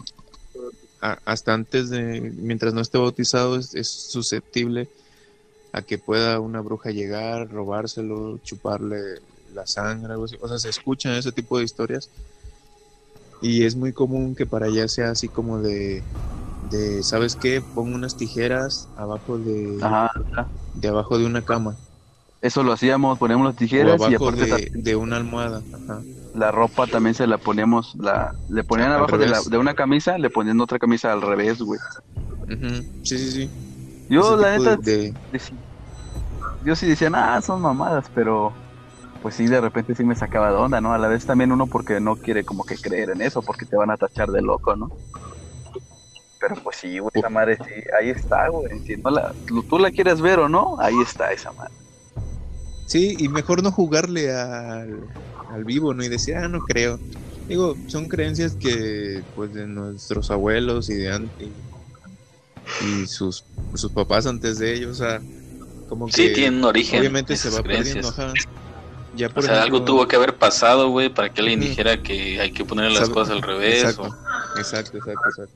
[1.00, 4.90] a- hasta antes de, mientras no esté bautizado, es, es susceptible
[5.72, 8.98] a que pueda una bruja llegar, robárselo, chuparle
[9.48, 10.36] la sangre, algo así.
[10.40, 12.10] O sea, se escuchan ese tipo de historias.
[13.40, 16.06] Y es muy común que para allá sea así como de,
[16.60, 17.62] de ¿sabes qué?
[17.62, 20.52] Pongo unas tijeras abajo de, Ajá, ajá.
[20.74, 21.80] de abajo de una cama.
[22.40, 25.66] eso lo hacíamos, poníamos las O tijeras y abajo aparte de, de una almohada.
[25.72, 26.06] Ajá.
[26.36, 29.74] La ropa también se la poníamos, la, le ponían Al abajo de, la- de una
[29.74, 31.80] camisa, le ponían otra camisa al revés, güey.
[33.02, 33.52] Sí, sí, sí.
[34.08, 35.14] Yo, Ese la neta, de-
[36.60, 38.58] yo sí decía, ah, son mamadas, pero
[39.20, 40.92] pues sí, de repente sí me sacaba de onda, ¿no?
[40.94, 43.76] A la vez también uno porque no quiere como que creer en eso, porque te
[43.76, 44.92] van a tachar de loco, ¿no?
[46.38, 48.80] Pero pues sí, güey, esa madre sí, ahí está, güey.
[48.84, 49.34] Si no la,
[49.68, 51.72] tú la quieres ver o no, ahí está esa madre.
[52.84, 55.08] Sí, y mejor no jugarle al,
[55.56, 56.04] al vivo, ¿no?
[56.04, 57.00] Y decir, ah, no creo.
[57.48, 61.52] Digo, son creencias que, pues, de nuestros abuelos y de antes,
[62.80, 65.24] y sus, sus papás antes de ellos, o sea,
[65.88, 66.12] como que...
[66.12, 67.00] Sí, tiene un origen.
[67.00, 67.96] Obviamente se va creencias.
[67.96, 68.34] perdiendo, ajá.
[69.12, 72.50] Ya O sea, algo tuvo que haber pasado, güey, para que alguien dijera que hay
[72.50, 73.82] que poner las cosas al revés.
[73.82, 75.54] Exacto, o- exacto, exacto, exacto.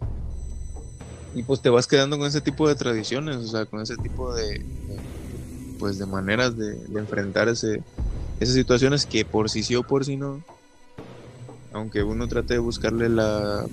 [1.32, 4.34] Y pues te vas quedando con ese tipo de tradiciones, o sea, con ese tipo
[4.34, 5.04] de, de-
[5.78, 7.84] pues de maneras de, de enfrentar ese,
[8.40, 10.42] esas situaciones que por sí sí o por sí no,
[11.72, 13.66] aunque uno trate de buscarle la,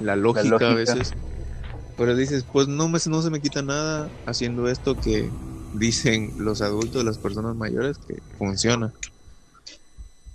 [0.00, 0.74] la lógica, a lógica.
[0.74, 1.14] veces,
[1.96, 5.32] pero dices, pues no, me, no se me quita nada haciendo esto que
[5.72, 8.92] dicen los adultos, las personas mayores, que funciona.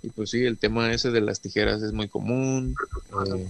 [0.02, 2.74] Y pues sí, el tema ese de las tijeras es muy común.
[3.26, 3.46] eh,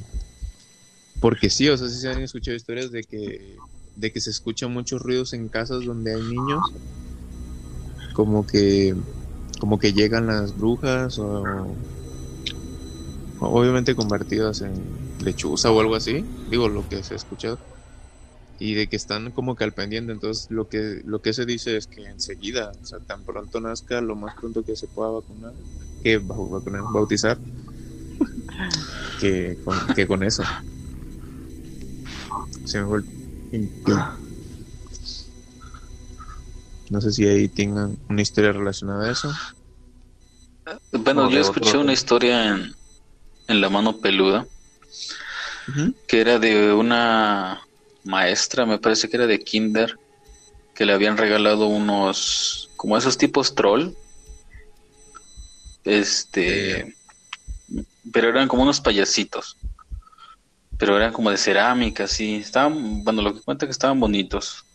[1.20, 3.56] porque sí, o sea, sí se han escuchado historias de que,
[3.94, 6.62] de que se escuchan muchos ruidos en casas donde hay niños.
[8.14, 8.94] Como que,
[9.60, 11.76] como que llegan las brujas o,
[13.38, 16.28] obviamente convertidas en lechuza o algo así.
[16.46, 17.60] Digo, lo que se ha escuchado.
[18.58, 20.12] Y de que están como que al pendiente.
[20.12, 24.00] Entonces, lo que, lo que se dice es que enseguida, o sea, tan pronto nazca,
[24.00, 25.54] lo más pronto que se pueda vacunar,
[26.02, 27.38] que va- vacunar, bautizar,
[29.20, 30.42] que con, que con eso.
[32.64, 33.00] Se me fue
[36.90, 39.28] No sé si ahí tengan una historia relacionada a eso.
[40.92, 42.72] Bueno, yo escuché otro- una historia en,
[43.48, 44.46] en La Mano Peluda
[46.06, 47.60] que era de una
[48.04, 49.96] maestra, me parece que era de kinder,
[50.74, 53.92] que le habían regalado unos, como esos tipos troll,
[55.84, 56.96] este,
[58.12, 59.56] pero eran como unos payasitos,
[60.78, 64.65] pero eran como de cerámica, así, estaban, bueno, lo que cuenta que estaban bonitos.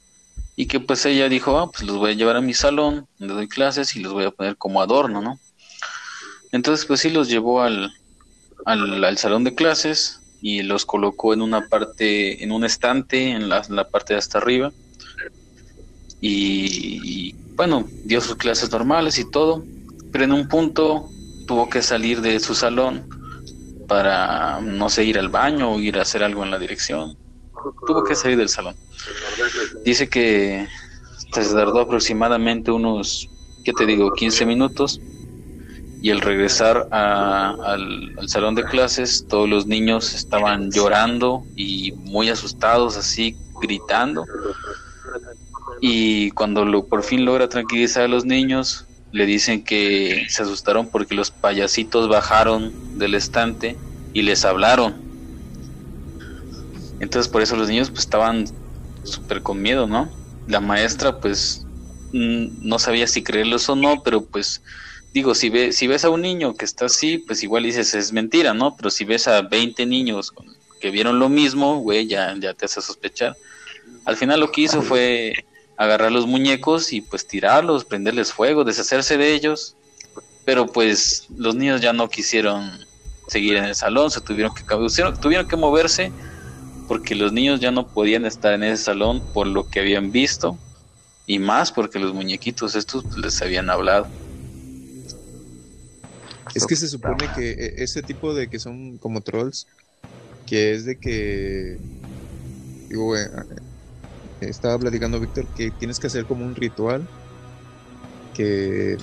[0.55, 3.33] Y que pues ella dijo, ah, pues los voy a llevar a mi salón, donde
[3.33, 5.39] doy clases y los voy a poner como adorno, ¿no?
[6.51, 7.91] Entonces pues sí los llevó al,
[8.65, 13.47] al, al salón de clases y los colocó en una parte, en un estante, en
[13.47, 14.71] la, en la parte de hasta arriba.
[16.19, 19.63] Y, bueno, dio sus clases normales y todo,
[20.11, 21.09] pero en un punto
[21.47, 23.07] tuvo que salir de su salón
[23.87, 27.17] para, no sé, ir al baño o ir a hacer algo en la dirección.
[27.85, 28.75] Tuvo que salir del salón.
[29.83, 30.67] Dice que
[31.33, 33.27] se tardó aproximadamente unos,
[33.63, 35.01] ¿qué te digo?, 15 minutos
[36.01, 42.97] y al regresar al, salón de clases todos los niños estaban llorando y muy asustados
[42.97, 44.25] así gritando
[45.79, 50.89] y cuando lo, por fin logra tranquilizar a los niños le dicen que se asustaron
[50.89, 53.77] porque los payasitos bajaron del estante
[54.13, 55.10] y les hablaron
[57.01, 58.45] entonces por eso los niños pues estaban
[59.03, 60.09] súper con miedo no
[60.47, 61.65] la maestra pues
[62.13, 64.61] no sabía si creerlos o no pero pues
[65.13, 68.13] digo, si, ve, si ves a un niño que está así, pues igual dices es
[68.13, 68.75] mentira, ¿no?
[68.75, 70.33] Pero si ves a 20 niños
[70.79, 73.35] que vieron lo mismo, güey, ya, ya te hace sospechar.
[74.05, 75.33] Al final lo que hizo fue
[75.77, 79.75] agarrar los muñecos y pues tirarlos, prenderles fuego, deshacerse de ellos.
[80.45, 82.71] Pero pues los niños ya no quisieron
[83.27, 84.63] seguir en el salón, se tuvieron que
[85.21, 86.11] tuvieron que moverse
[86.91, 90.59] porque los niños ya no podían estar en ese salón por lo que habían visto
[91.25, 94.09] y más porque los muñequitos estos pues, les habían hablado.
[96.53, 99.67] Es que se supone que e, ese tipo de que son como trolls,
[100.45, 101.79] que es de que.
[102.89, 103.29] Digo, eh,
[104.41, 107.07] estaba platicando Víctor que tienes que hacer como un ritual
[108.33, 108.97] que.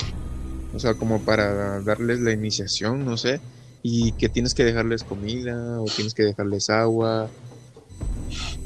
[0.75, 3.41] O sea, como para darles la iniciación, no sé.
[3.83, 7.33] Y que tienes que dejarles comida o tienes que dejarles agua.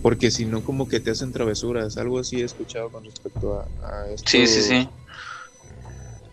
[0.03, 1.97] Porque si no, como que te hacen travesuras.
[1.97, 4.29] Algo así he escuchado con respecto a, a esto.
[4.29, 4.89] Sí, sí, sí.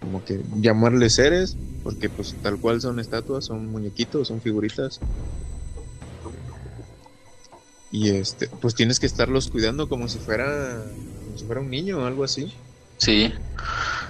[0.02, 5.02] Como que llamarles seres porque pues tal cual son estatuas, son muñequitos, son figuritas.
[7.92, 12.00] Y este, pues tienes que estarlos cuidando como si fuera como si fuera un niño
[12.00, 12.54] o algo así.
[12.98, 13.34] Sí.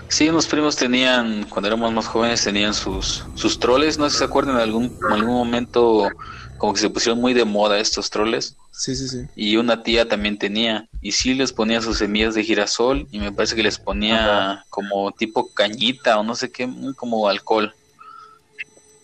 [0.09, 3.97] Sí, unos primos tenían, cuando éramos más jóvenes, tenían sus, sus troles.
[3.99, 6.09] No sé si se acuerdan, en algún, en algún momento
[6.57, 8.58] como que se pusieron muy de moda estos troles.
[8.71, 9.25] Sí, sí, sí.
[9.35, 10.87] Y una tía también tenía.
[11.01, 15.11] Y sí les ponía sus semillas de girasol y me parece que les ponía como
[15.11, 17.73] tipo cañita o no sé qué, como alcohol.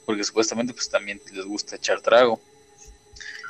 [0.06, 2.40] Porque supuestamente pues también les gusta echar trago.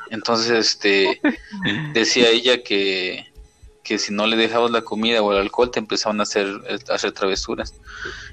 [0.10, 1.22] Entonces, este,
[1.94, 3.26] decía ella que,
[3.84, 6.48] que si no le dejabas la comida o el alcohol te empezaban a hacer,
[6.90, 7.74] a hacer travesuras.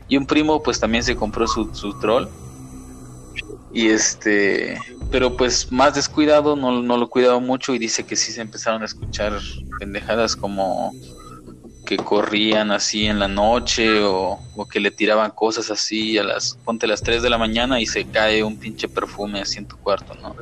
[0.08, 2.28] Y un primo pues también se compró su, su troll
[3.72, 4.78] y este,
[5.12, 8.80] pero pues más descuidado, no, no lo cuidaba mucho y dice que sí se empezaron
[8.80, 9.38] a escuchar
[9.78, 10.92] pendejadas como
[11.84, 16.86] que corrían así en la noche o, que le tiraban cosas así a las, ponte
[16.86, 20.14] las 3 de la mañana y se cae un pinche perfume así en tu cuarto,
[20.14, 20.34] ¿no?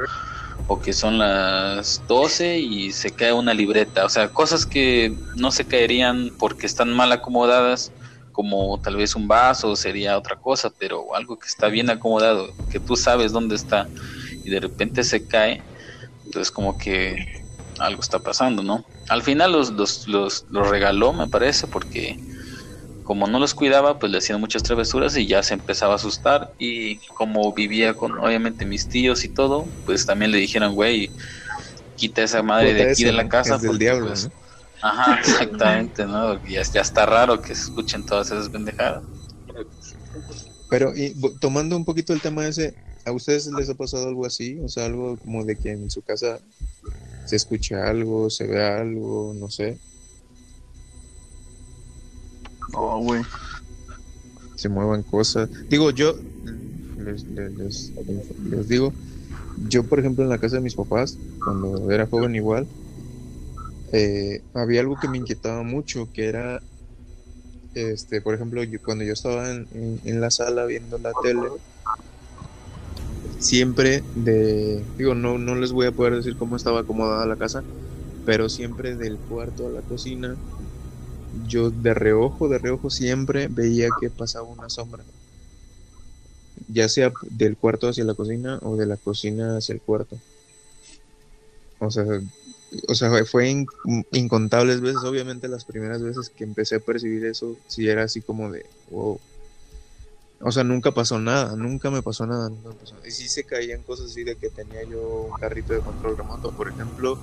[0.68, 5.50] O que son las 12 y se cae una libreta, o sea, cosas que no
[5.50, 7.92] se caerían porque están mal acomodadas
[8.30, 12.78] como tal vez un vaso sería otra cosa, pero algo que está bien acomodado, que
[12.78, 13.90] tú sabes dónde está
[14.44, 15.64] y de repente se cae,
[16.24, 17.16] entonces como que
[17.79, 18.85] algo está pasando, ¿no?
[19.09, 22.16] Al final los, los, los, regaló, me parece, porque
[23.03, 26.53] como no los cuidaba, pues le hacían muchas travesuras y ya se empezaba a asustar.
[26.59, 31.12] Y como vivía con, obviamente, mis tíos y todo, pues también le dijeron, güey,
[31.96, 33.57] quita esa madre de aquí de la casa.
[33.57, 34.33] Es del diablo, pues, ¿no?
[34.83, 36.40] Ajá, exactamente, ¿no?
[36.44, 39.03] Ya, ya está raro que se escuchen todas esas pendejadas.
[40.68, 44.58] Pero y, tomando un poquito el tema ese, ¿a ustedes les ha pasado algo así?
[44.60, 46.40] O sea, algo como de que en su casa
[47.26, 49.78] se escucha algo, se ve algo, no sé.
[52.72, 53.22] No, güey.
[54.57, 55.48] Se muevan cosas.
[55.68, 56.14] Digo, yo
[56.98, 57.92] les, les,
[58.51, 58.92] les, digo,
[59.68, 62.66] yo por ejemplo en la casa de mis papás, cuando era joven igual,
[63.92, 66.61] eh, había algo que me inquietaba mucho, que era,
[67.74, 71.48] este, por ejemplo, cuando yo estaba en, la sala viendo la tele,
[73.41, 77.64] siempre de, digo, no, no les voy a poder decir cómo estaba acomodada la casa,
[78.24, 80.38] pero siempre del cuarto a la cocina,
[81.32, 85.05] yo de reojo, de reojo siempre veía que pasaba una sombra.
[86.68, 90.16] Ya sea del cuarto hacia la cocina o de la cocina hacia el cuarto.
[91.78, 92.05] O sea,
[92.88, 93.64] o sea, fue
[94.12, 98.51] incontables veces, obviamente las primeras veces que empecé a percibir eso, sí era así como
[98.51, 99.18] de, wow.
[100.41, 102.49] O sea, nunca pasó nada, nunca me pasó nada.
[102.51, 102.97] me pasó.
[103.05, 106.55] Y sí se caían cosas así de que tenía yo un carrito de control remoto,
[106.55, 107.20] por ejemplo,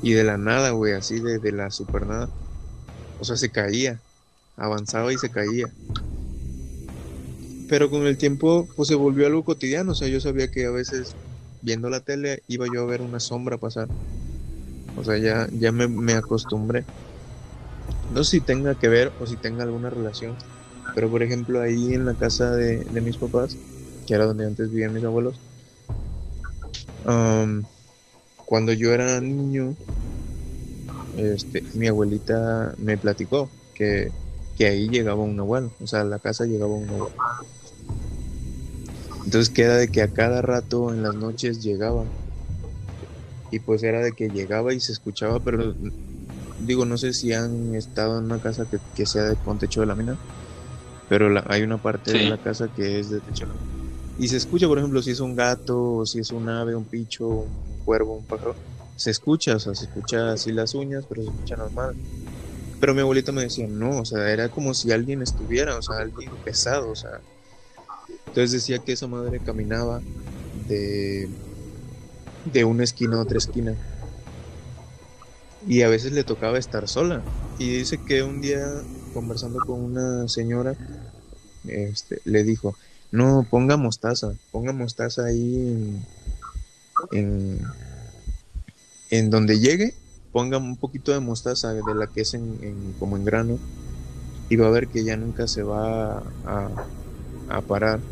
[0.00, 2.32] y de la nada, güey, así de, de la super nada.
[3.16, 4.04] O sea, se caía,
[4.56, 5.76] avanzaba y se caía.
[7.66, 9.92] Pero con el tiempo, pues se volvió algo cotidiano.
[9.92, 11.18] O sea, yo sabía que a veces
[11.60, 13.90] viendo la tele iba yo a ver una sombra pasar.
[14.94, 16.88] O sea, ya, ya me, me acostumbré.
[18.08, 20.36] No sé si tenga que ver o si tenga alguna relación.
[20.94, 23.58] Pero por ejemplo, ahí en la casa de, de mis papás,
[24.06, 25.40] que era donde antes vivían mis abuelos,
[28.44, 29.76] cuando yo era niño,
[31.16, 34.12] este, mi abuelita me platicó que,
[34.56, 37.12] que ahí llegaba un nahual, o sea, la casa llegaba un nahual.
[39.24, 42.08] Entonces queda de que a cada rato en las noches llegaba.
[43.50, 45.74] Y pues era de que llegaba y se escuchaba, pero
[46.58, 49.80] digo, no sé si han estado en una casa que, que sea de, con techo
[49.80, 50.18] de lámina,
[51.08, 53.48] pero la- hay una parte de la casa que es de techo.
[54.16, 56.86] Y se escucha, por ejemplo, si es un gato, o si es un ave, un
[56.88, 58.58] picho, un cuervo, un pájaro,
[58.96, 61.98] se escucha, o sea, se escucha así las uñas, pero se escucha normal.
[62.80, 65.98] Pero mi abuelito me decía, no, o sea, era como si alguien estuviera, o sea,
[65.98, 67.24] alguien pesado, o sea.
[68.26, 70.04] Entonces decía que esa madre caminaba
[70.52, 71.32] de,
[72.42, 73.78] de una esquina a otra esquina.
[75.60, 77.26] Y a veces le tocaba estar sola.
[77.56, 78.60] Y dice que un día,
[79.10, 80.78] conversando con una señora,
[81.64, 82.76] este, le dijo,
[83.10, 86.08] no, ponga mostaza, ponga mostaza ahí en,
[87.10, 87.76] en,
[89.10, 89.94] en donde llegue,
[90.32, 93.62] ponga un poquito de mostaza de la que es en, como en grano
[94.48, 96.82] y va a ver que ya nunca se va a,
[97.46, 98.04] a parar.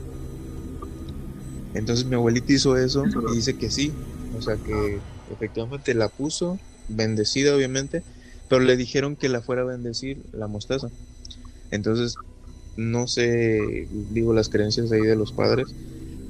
[1.73, 3.99] Entonces mi abuelita hizo eso y dice que sí,
[4.31, 8.05] o sea que efectivamente la puso, bendecida obviamente,
[8.49, 10.89] pero le dijeron que la fuera a bendecir la mostaza.
[11.71, 12.21] Entonces
[12.77, 15.77] no sé, digo las creencias ahí de los padres,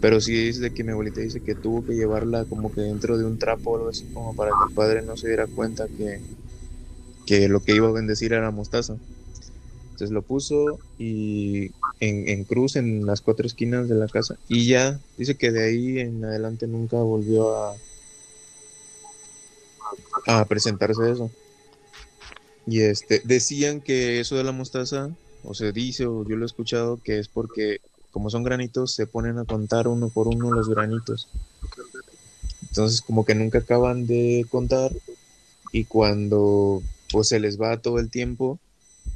[0.01, 3.19] pero sí es de que mi abuelita dice que tuvo que llevarla como que dentro
[3.19, 5.89] de un trapo o algo así como para que el padre no se diera cuenta
[5.91, 6.25] que,
[7.25, 8.95] que lo que iba a bendecir era mostaza.
[9.93, 11.67] Entonces lo puso y
[12.01, 15.65] en, en cruz en las cuatro esquinas de la casa y ya dice que de
[15.67, 17.83] ahí en adelante nunca volvió a,
[20.27, 21.35] a presentarse eso.
[22.67, 25.11] Y este decían que eso de la mostaza,
[25.45, 27.79] o se dice, o yo lo he escuchado, que es porque
[28.11, 31.29] como son granitos, se ponen a contar uno por uno los granitos.
[32.63, 34.91] Entonces como que nunca acaban de contar
[35.73, 38.59] y cuando pues se les va todo el tiempo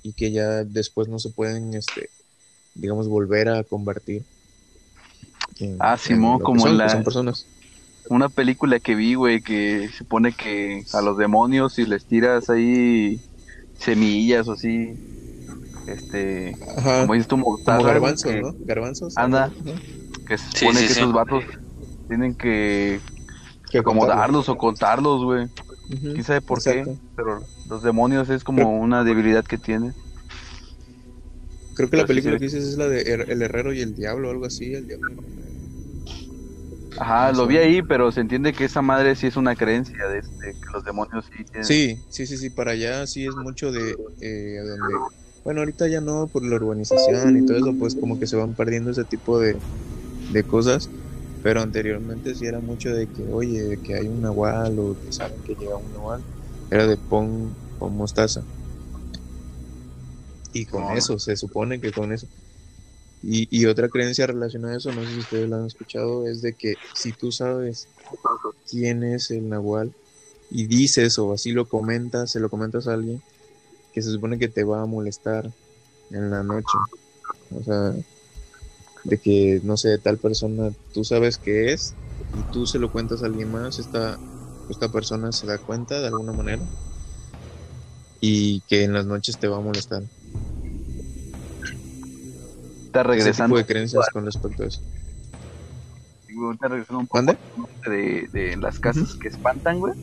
[0.02, 2.10] y que ya después no se pueden, este,
[2.74, 4.24] digamos, volver a convertir.
[5.58, 7.46] en- Ah, Simón, como son, en la- son personas.
[8.08, 12.48] Una película que vi, güey, que se supone que a los demonios si les tiras
[12.50, 13.20] ahí
[13.80, 14.92] semillas o así,
[15.86, 18.54] este, Ajá, como dices tú, mostaza, garbanzos, que, ¿no?
[18.64, 19.14] Garbanzos.
[19.16, 19.52] Anda.
[20.26, 21.00] Que se supone sí, que sí.
[21.00, 21.44] esos vatos
[22.08, 23.00] tienen que
[23.70, 25.46] Que acomodarlos o contarlos, güey.
[25.90, 26.90] Ujú, Quién sabe por exacto.
[26.90, 29.92] qué, pero los demonios es como una debilidad que tiene.
[31.74, 32.38] Creo que la Pero película sí.
[32.38, 35.14] que dices es la de El Herrero y el Diablo, algo así, el Diablo.
[36.98, 40.18] Ajá, lo vi ahí, pero se entiende que esa madre sí es una creencia de
[40.18, 41.66] este, que los demonios sí tienen.
[41.66, 44.94] Sí, sí, sí, sí, para allá sí es mucho de eh, donde,
[45.44, 48.54] bueno, ahorita ya no por la urbanización y todo eso, pues como que se van
[48.54, 49.62] perdiendo ese tipo de,
[50.28, 50.92] de cosas,
[51.42, 55.12] pero anteriormente sí era mucho de que, oye, de que hay un nahual o que
[55.12, 56.24] saben que llega un nahual,
[56.70, 58.46] era de pon, pon mostaza.
[60.52, 62.28] Y con eso, se supone que con eso.
[63.22, 66.40] Y, y otra creencia relacionada a eso, no sé si ustedes la han escuchado, es
[66.42, 67.88] de que si tú sabes
[68.68, 69.94] quién es el nahual
[70.50, 73.22] y dices o así lo comentas, se lo comentas a alguien,
[73.92, 75.52] que se supone que te va a molestar
[76.10, 76.66] en la noche.
[77.50, 77.94] O sea,
[79.04, 81.96] de que, no sé, tal persona tú sabes que es
[82.32, 84.20] y tú se lo cuentas a alguien más, esta,
[84.68, 86.66] esta persona se da cuenta de alguna manera
[88.20, 90.04] y que en las noches te va a molestar.
[92.90, 94.80] Está regresando, tipo de creencias con respecto a eso.
[96.52, 97.38] está regresando un poco ¿Mande?
[97.86, 99.94] de, de las casas que espantan, güey.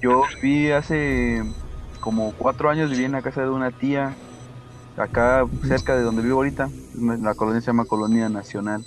[0.00, 1.42] Yo vi hace
[2.00, 4.18] como cuatro años, viví en la casa de una tía,
[4.96, 6.72] acá cerca de donde vivo ahorita.
[6.92, 8.86] La colonia se llama Colonia Nacional.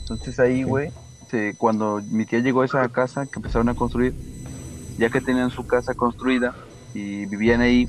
[0.00, 0.90] Entonces ahí, güey,
[1.28, 4.16] se- cuando mi tía llegó a esa casa que empezaron a construir,
[4.96, 6.56] ya que tenían su casa construida
[6.92, 7.86] y vivían ahí,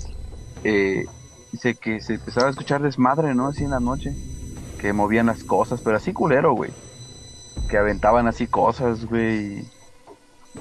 [0.63, 1.07] eh,
[1.53, 3.47] dice que se empezaba a escuchar desmadre, ¿no?
[3.47, 4.13] Así en la noche,
[4.79, 6.71] que movían las cosas, pero así culero, güey.
[7.69, 9.65] Que aventaban así cosas, güey.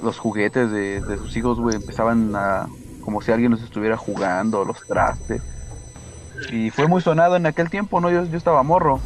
[0.03, 2.67] Los juguetes de, de sus hijos, güey, empezaban a...
[3.05, 5.43] como si alguien los estuviera jugando, los trastes.
[6.51, 8.11] Y fue muy sonado en aquel tiempo, ¿no?
[8.11, 9.01] Yo, yo estaba morro.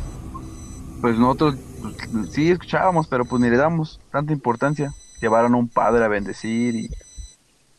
[1.00, 1.56] pues nosotros
[2.12, 4.92] pues, sí escuchábamos, pero pues ni le damos tanta importancia.
[5.20, 6.90] Llevaron a un padre a bendecir y,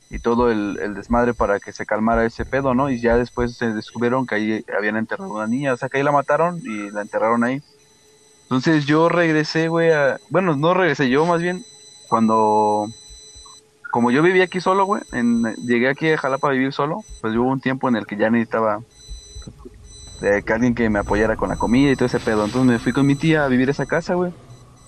[0.10, 2.90] y todo el, desmadre para que se calmara ese pedo, ¿no?
[2.90, 6.04] Y ya después se descubrieron que ahí habían enterrado una niña, o sea que ahí
[6.04, 7.62] la mataron y la enterraron ahí.
[8.44, 10.20] Entonces yo regresé, güey, a...
[10.30, 11.66] Bueno, no regresé, yo más bien
[12.08, 12.88] cuando...
[13.92, 15.44] Como yo vivía aquí solo, güey, en...
[15.56, 18.30] llegué aquí a Jalapa a vivir solo, pues hubo un tiempo en el que ya
[18.30, 18.80] necesitaba
[20.22, 22.46] de que alguien que me apoyara con la comida y todo ese pedo.
[22.46, 24.32] Entonces me fui con mi tía a vivir esa casa, güey.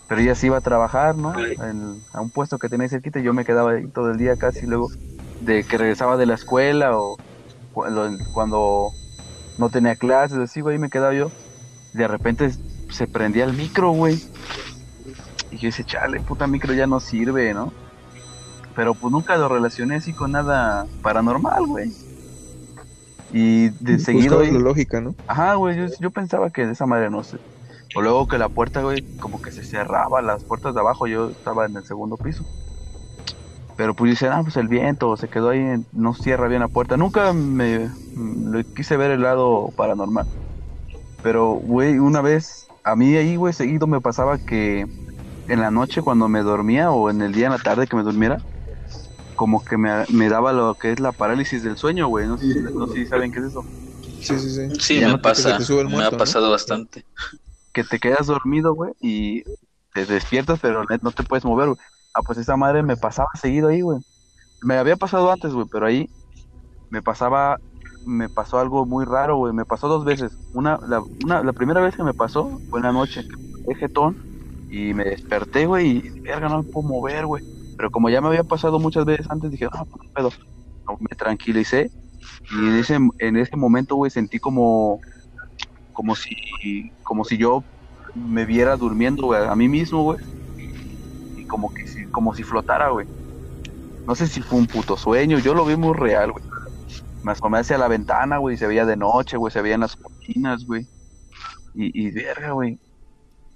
[0.09, 1.33] Pero ella sí iba a trabajar, ¿no?
[1.63, 4.17] En- a un puesto que tenía ahí cerquita y yo me quedaba ahí todo el
[4.17, 4.67] día casi.
[4.67, 4.89] Luego
[5.39, 7.19] de que regresaba de la escuela o
[7.71, 8.91] cuando, cuando
[9.57, 11.31] no tenía clases, así, güey, me quedaba yo.
[11.93, 12.51] De repente
[12.89, 14.17] se prendía el micro, güey.
[15.51, 17.73] Y yo decía, chale, puta micro ya no sirve, ¿no?
[18.75, 21.91] Pero pues nunca lo relacioné así con nada paranormal, güey.
[23.31, 24.39] Y de seguido...
[24.39, 25.15] Buscabas ahí- la lógica, ¿no?
[25.27, 27.37] Ajá, güey, yo, yo pensaba que de esa manera no sé.
[27.95, 31.29] O luego que la puerta, güey, como que se cerraba, las puertas de abajo, yo
[31.31, 32.45] estaba en el segundo piso.
[33.75, 35.61] Pero pues dice, ah, pues el viento se quedó ahí,
[35.91, 36.97] no cierra bien la puerta.
[36.97, 40.27] Nunca me mm, le quise ver el lado paranormal.
[41.21, 44.85] Pero, güey, una vez, a mí ahí, güey, seguido me pasaba que
[45.47, 48.03] en la noche cuando me dormía o en el día en la tarde que me
[48.03, 48.37] durmiera,
[49.35, 52.27] como que me, me daba lo que es la parálisis del sueño, güey.
[52.27, 53.67] No sé, si- no sé si saben qué es eso.
[54.21, 54.69] Sí, sí, sí.
[54.79, 56.17] Sí, Ya me no pasa, me muerto, ha ¿no?
[56.19, 57.05] pasado bastante.
[57.73, 59.43] Que te quedas dormido, güey, y
[59.93, 61.79] te despiertas, pero no te puedes mover, güey.
[62.13, 63.99] Ah, pues esa madre me pasaba seguido ahí, güey.
[64.61, 66.09] Me había pasado antes, güey, pero ahí
[66.89, 67.59] me pasaba,
[68.05, 69.53] me pasó algo muy raro, güey.
[69.53, 70.31] Me pasó dos veces.
[70.51, 73.23] Una, la, una, la primera vez que me pasó fue en la noche,
[73.79, 74.17] jetón
[74.67, 77.41] y me desperté, güey, y verga, no me puedo mover, güey.
[77.75, 80.29] Pero como ya me había pasado muchas veces antes, dije, no, no pedo.
[80.89, 81.91] No, me tranquilicé
[82.51, 84.99] y en ese, en ese momento, güey, sentí como,
[85.99, 86.33] como si,
[87.03, 87.61] como si yo
[88.15, 90.17] me viera durmiendo, a mí mismo, güey.
[91.35, 93.05] Y como que si, como si flotara, güey.
[94.07, 96.45] No sé si fue un puto sueño, yo lo vi muy real, güey.
[97.21, 100.63] Me asomé hacia la ventana, güey, se veía de noche, güey, se veían las cortinas,
[100.65, 100.87] güey.
[101.73, 102.79] Y, y verga, güey.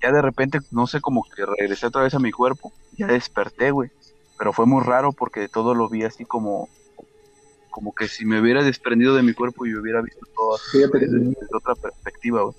[0.01, 2.73] Ya de repente, no sé, como que regresé otra vez a mi cuerpo.
[2.97, 3.89] Ya desperté, güey.
[4.37, 6.67] Pero fue muy raro porque todo lo vi así como,
[7.73, 11.19] como que si me hubiera desprendido de mi cuerpo y hubiera visto todo así desde,
[11.19, 12.55] desde otra perspectiva, güey.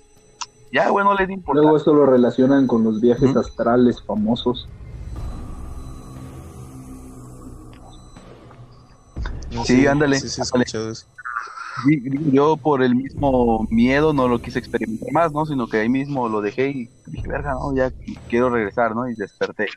[0.73, 1.61] Ya, güey, no le di importancia.
[1.61, 4.67] luego eso lo relacionan con los viajes astrales famosos.
[9.51, 10.65] No, Sí, ándale, Sí, sí, ándale.
[10.65, 11.07] eso.
[12.33, 15.45] Yo por el mismo miedo no lo quise experimentar más, ¿no?
[15.45, 17.89] Sino que ahí mismo lo dejé y dije, verga, no, ya
[18.27, 19.09] quiero regresar, ¿no?
[19.09, 19.67] Y desperté.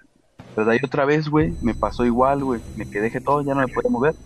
[0.54, 2.60] Pero de ahí otra vez, güey, me pasó igual, güey.
[2.74, 4.16] Me quedé todo, ya no me podía mover.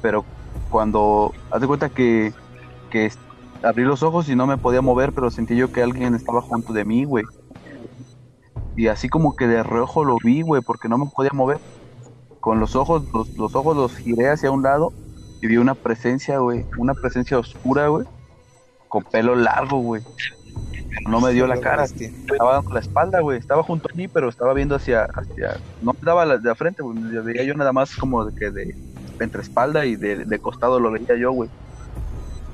[0.00, 0.24] Pero
[0.70, 2.32] cuando, haz de cuenta que,
[2.90, 3.10] que
[3.62, 6.72] abrí los ojos y no me podía mover, pero sentí yo que alguien estaba junto
[6.72, 7.24] de mí, güey.
[8.76, 11.58] Y así como que de reojo lo vi, güey, porque no me podía mover.
[12.40, 14.92] Con los ojos, los, los ojos los giré hacia un lado
[15.40, 18.06] y vi una presencia, güey, una presencia oscura, güey,
[18.88, 20.02] con pelo largo, güey.
[21.08, 24.28] No me dio la cara, estaba dando la espalda, güey, estaba junto a mí, pero
[24.28, 27.72] estaba viendo hacia, hacia, no me daba la, de la frente, güey, veía yo nada
[27.72, 28.74] más como de que de,
[29.20, 31.50] entre espalda y de, de costado lo veía yo, güey.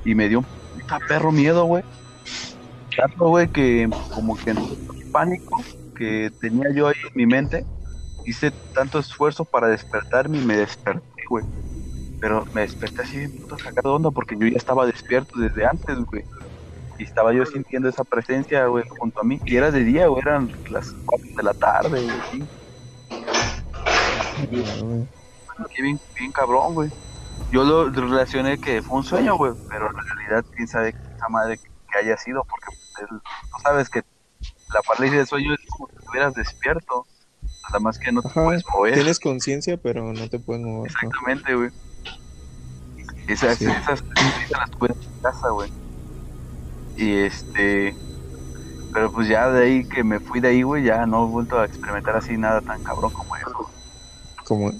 [0.05, 1.83] Y me dio un puta perro miedo, güey.
[2.95, 4.57] Tanto, güey, que como que en
[5.11, 5.61] pánico
[5.95, 7.65] que tenía yo ahí en mi mente,
[8.25, 11.45] hice tanto esfuerzo para despertarme y me desperté, güey.
[12.19, 15.97] Pero me desperté así puto sacado de onda porque yo ya estaba despierto desde antes,
[16.05, 16.23] güey.
[16.97, 19.39] Y estaba yo sintiendo esa presencia, güey, junto a mí.
[19.45, 22.49] Y era de día, güey, eran las 4 de la tarde, güey.
[25.69, 26.89] Qué bien, bien cabrón, güey.
[27.51, 31.57] Yo lo relacioné que fue un sueño, güey, pero en realidad quién sabe esa madre
[31.91, 34.01] que haya sido, porque pues, el- tú sabes que
[34.73, 37.05] la parálisis del sueño es como si estuvieras despierto,
[37.67, 38.93] nada más que no te Ajá, puedes mover.
[38.93, 40.79] Tienes conciencia, pero no te puedes mover.
[40.79, 40.85] ¿no?
[40.85, 41.69] Exactamente, güey.
[43.27, 43.65] Esas, Sí.
[43.65, 45.69] esas experiencias las tuve en mi casa, güey.
[46.95, 47.97] Y este.
[48.93, 51.59] Pero pues ya de ahí que me fui de ahí, güey, ya no he vuelto
[51.59, 53.71] a experimentar así nada tan cabrón como eso.
[54.45, 54.71] Como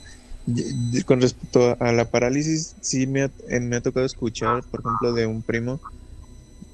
[1.05, 5.25] con respecto a la parálisis, sí me ha, me ha tocado escuchar, por ejemplo, de
[5.25, 5.79] un primo,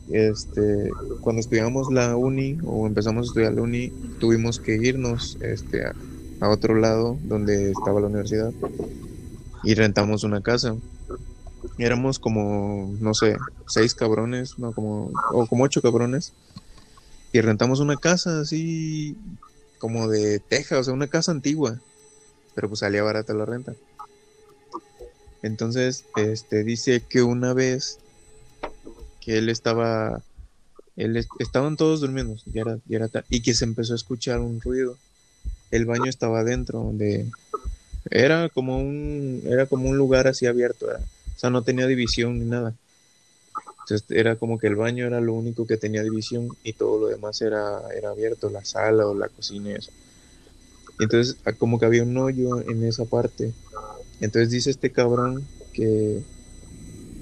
[0.09, 0.89] este,
[1.21, 5.93] cuando estudiamos la uni o empezamos a estudiar la uni, tuvimos que irnos este, a,
[6.39, 8.53] a otro lado donde estaba la universidad
[9.63, 10.75] y rentamos una casa.
[11.77, 13.35] Éramos como, no sé,
[13.67, 16.33] seis cabrones, no, como, o como ocho cabrones,
[17.33, 19.17] y rentamos una casa así
[19.77, 21.79] como de teja, o sea, una casa antigua
[22.57, 23.75] pero pues salía barata la renta.
[25.43, 27.99] Entonces, este dice que una vez
[29.21, 30.23] que él estaba
[30.95, 34.39] él est- estaban todos durmiendo, ya era, ya era y que se empezó a escuchar
[34.39, 34.97] un ruido.
[35.69, 37.27] El baño estaba adentro, donde
[38.09, 42.45] era como un, era como un lugar así abierto, o sea, no tenía división ni
[42.45, 42.73] nada.
[43.81, 47.07] Entonces era como que el baño era lo único que tenía división y todo lo
[47.09, 49.91] demás era, era abierto, la sala o la cocina y eso.
[50.99, 53.53] Entonces, ah, como que había un hoyo en esa parte.
[54.19, 55.43] Entonces dice este cabrón
[55.73, 56.23] que,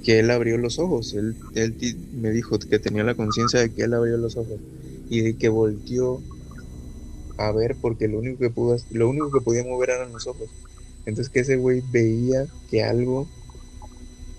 [0.04, 1.14] que él abrió los ojos.
[1.14, 1.76] Él, él
[2.14, 4.60] me dijo que tenía la conciencia de que él abrió los ojos
[5.10, 6.22] y de que volteó
[7.38, 10.50] a ver porque lo único que pudo, lo único que podía mover eran los ojos.
[11.06, 13.28] Entonces que ese güey veía que algo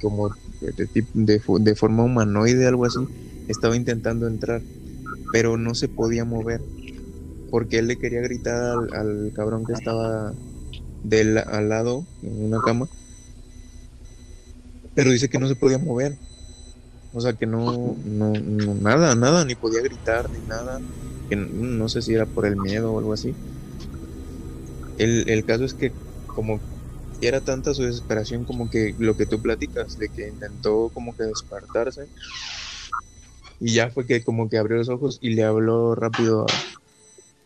[0.00, 0.30] como
[0.60, 3.08] de, de, de forma humanoide, algo así,
[3.48, 4.62] estaba intentando entrar,
[5.32, 6.62] pero no se podía mover
[7.50, 10.34] porque él le quería gritar al, al cabrón que estaba
[11.02, 12.88] del, al lado en una cama,
[14.94, 16.18] pero dice que no se podía mover.
[17.12, 20.82] O sea, que no, no, no- nada, nada, ni podía gritar, ni nada.
[21.28, 23.36] Que no, sé si era por el miedo o algo así.
[24.98, 25.94] El, el caso es que
[26.26, 26.60] como
[27.20, 31.24] era tanta su desesperación como que lo que tú platicas, de que intentó como que
[31.24, 32.10] despertarse.
[33.60, 36.46] Y ya fue que como que abrió los ojos y le habló rápido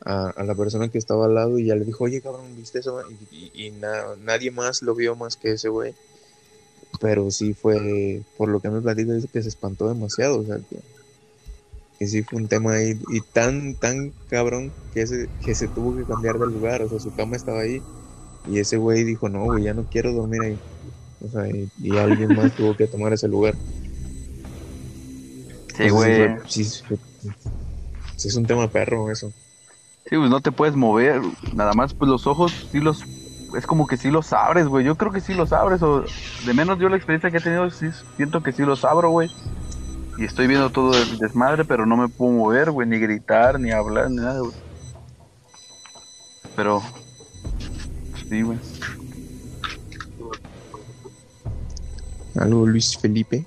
[0.05, 3.03] a, la persona que estaba al lado y ya le dijo, oye cabrón, ¿viste eso?
[3.11, 5.95] Y, y- y na- nadie más lo vio más que ese güey.
[7.01, 10.59] Pero sí fue, por lo que me platica, dice que se espantó demasiado, o sea,
[10.69, 10.81] que,
[11.99, 15.95] que sí fue un tema ahí, y tan, tan cabrón que, ese, que se tuvo
[15.97, 17.85] que cambiar de lugar, o sea, su cama estaba ahí,
[18.47, 20.61] y ese güey dijo, no, güey, ya no quiero dormir ahí.
[21.21, 23.57] O sea, y, y alguien más tuvo que tomar ese lugar.
[25.75, 26.29] Sí, güey.
[26.47, 26.99] sí, fue-
[28.17, 29.33] sí es un tema perro eso.
[30.07, 31.21] Sí, pues no te puedes mover.
[31.53, 33.05] Nada más, pues los ojos sí los.
[33.57, 34.85] Es como que sí los abres, güey.
[34.85, 35.83] Yo creo que sí los abres.
[35.83, 36.05] O
[36.47, 37.87] de menos yo la experiencia que he tenido, sí
[38.17, 39.31] siento que sí los abro, güey.
[40.19, 42.89] Y estoy viendo todo el desmadre, pero no me puedo mover, güey.
[42.89, 44.53] Ni gritar, ni hablar, ni nada, güey.
[46.57, 46.83] Pero.
[48.29, 48.59] Sí, güey.
[52.37, 53.45] Algo Luis Felipe.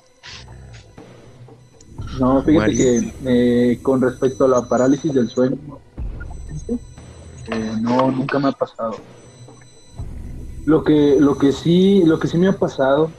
[2.19, 5.57] No, fíjate que eh, con respecto a la parálisis del sueño,
[7.47, 8.97] eh, no, nunca me ha pasado.
[10.65, 13.11] Lo que, lo que sí, lo que sí me ha pasado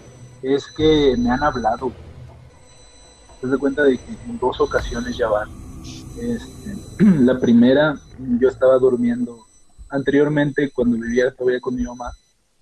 [0.42, 1.92] es que me han hablado.
[3.40, 5.48] Te das cuenta de que en dos ocasiones ya van.
[6.18, 6.76] Este,
[7.20, 7.94] la primera,
[8.40, 9.38] yo estaba durmiendo.
[9.90, 12.10] Anteriormente, cuando vivía todavía con mi mamá,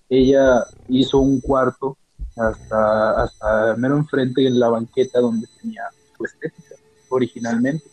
[0.09, 1.97] ella hizo un cuarto
[2.35, 5.83] hasta, hasta mero enfrente en la banqueta donde tenía
[6.17, 6.75] su estética
[7.09, 7.92] originalmente.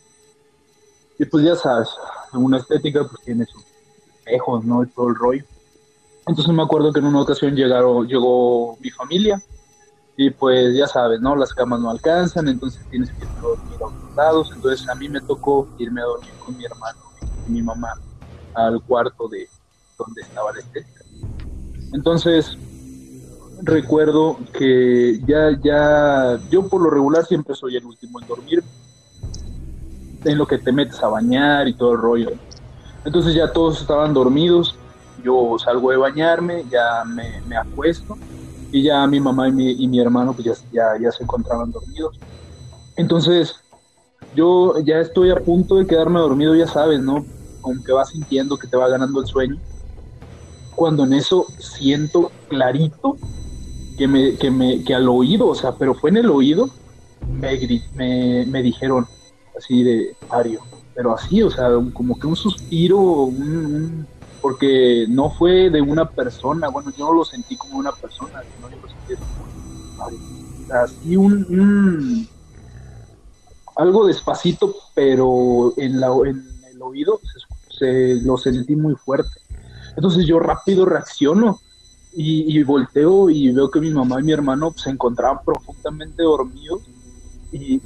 [1.21, 1.87] Y pues ya sabes,
[2.33, 3.63] una estética pues tiene sus
[4.17, 4.81] espejos, ¿no?
[4.83, 5.45] Y todo el rollo.
[6.25, 9.39] Entonces me acuerdo que en una ocasión llegaron, llegó mi familia
[10.17, 11.35] y pues ya sabes, ¿no?
[11.35, 14.49] Las camas no alcanzan, entonces tienes que irte a dormir a otros lados.
[14.55, 16.99] Entonces a mí me tocó irme a dormir con mi hermano
[17.45, 17.93] y mi mamá
[18.55, 19.47] al cuarto de
[19.99, 21.05] donde estaba la estética.
[21.93, 22.57] Entonces
[23.61, 28.63] recuerdo que ya, ya, yo por lo regular siempre soy el último en dormir,
[30.23, 32.31] en lo que te metes a bañar y todo el rollo.
[33.03, 34.75] Entonces ya todos estaban dormidos,
[35.23, 38.17] yo salgo de bañarme, ya me, me acuesto
[38.71, 41.71] y ya mi mamá y mi, y mi hermano pues ya, ya, ya se encontraban
[41.71, 42.19] dormidos.
[42.95, 43.55] Entonces
[44.35, 47.25] yo ya estoy a punto de quedarme dormido, ya sabes, ¿no?
[47.63, 49.57] Aunque vas sintiendo que te va ganando el sueño.
[50.75, 53.17] Cuando en eso siento clarito
[53.97, 56.69] que me, que me, que al oído, o sea, pero fue en el oído,
[57.27, 57.59] me,
[57.95, 59.05] me, me dijeron
[59.55, 60.61] así de Mario,
[60.93, 64.07] pero así, o sea, como que un suspiro, un-
[64.39, 68.69] porque no fue de una persona, bueno, yo no lo sentí como una persona, sino
[68.69, 69.45] yo lo sentí como
[70.69, 72.27] así un,
[73.75, 77.21] algo despacito, pero en, la, en el oído
[77.69, 79.39] se, lo sentí muy fuerte.
[79.95, 81.61] Entonces yo rápido reacciono
[82.13, 86.89] y, volteo y veo que mi mamá y mi hermano se encontraban profundamente dormidos
[87.51, 87.79] y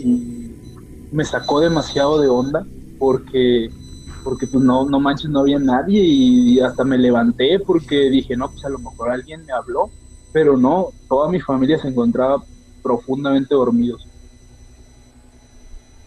[1.12, 3.70] me sacó demasiado de onda porque
[4.24, 8.50] porque pues no, no manches, no había nadie y hasta me levanté porque dije, no,
[8.50, 9.92] pues a lo mejor alguien me habló,
[10.34, 12.44] pero no, toda mi familia se encontraba
[12.82, 14.08] profundamente dormidos.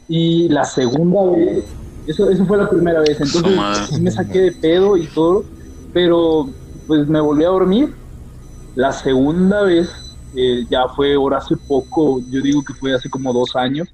[0.09, 1.64] Y la segunda vez,
[2.07, 3.57] eso, eso fue la primera vez, entonces
[3.88, 5.44] sí me saqué de pedo y todo,
[5.92, 6.49] pero
[6.88, 7.94] pues me volví a dormir.
[8.74, 9.90] La segunda vez,
[10.34, 13.88] eh, ya fue ahora hace poco, yo digo que fue hace como dos años.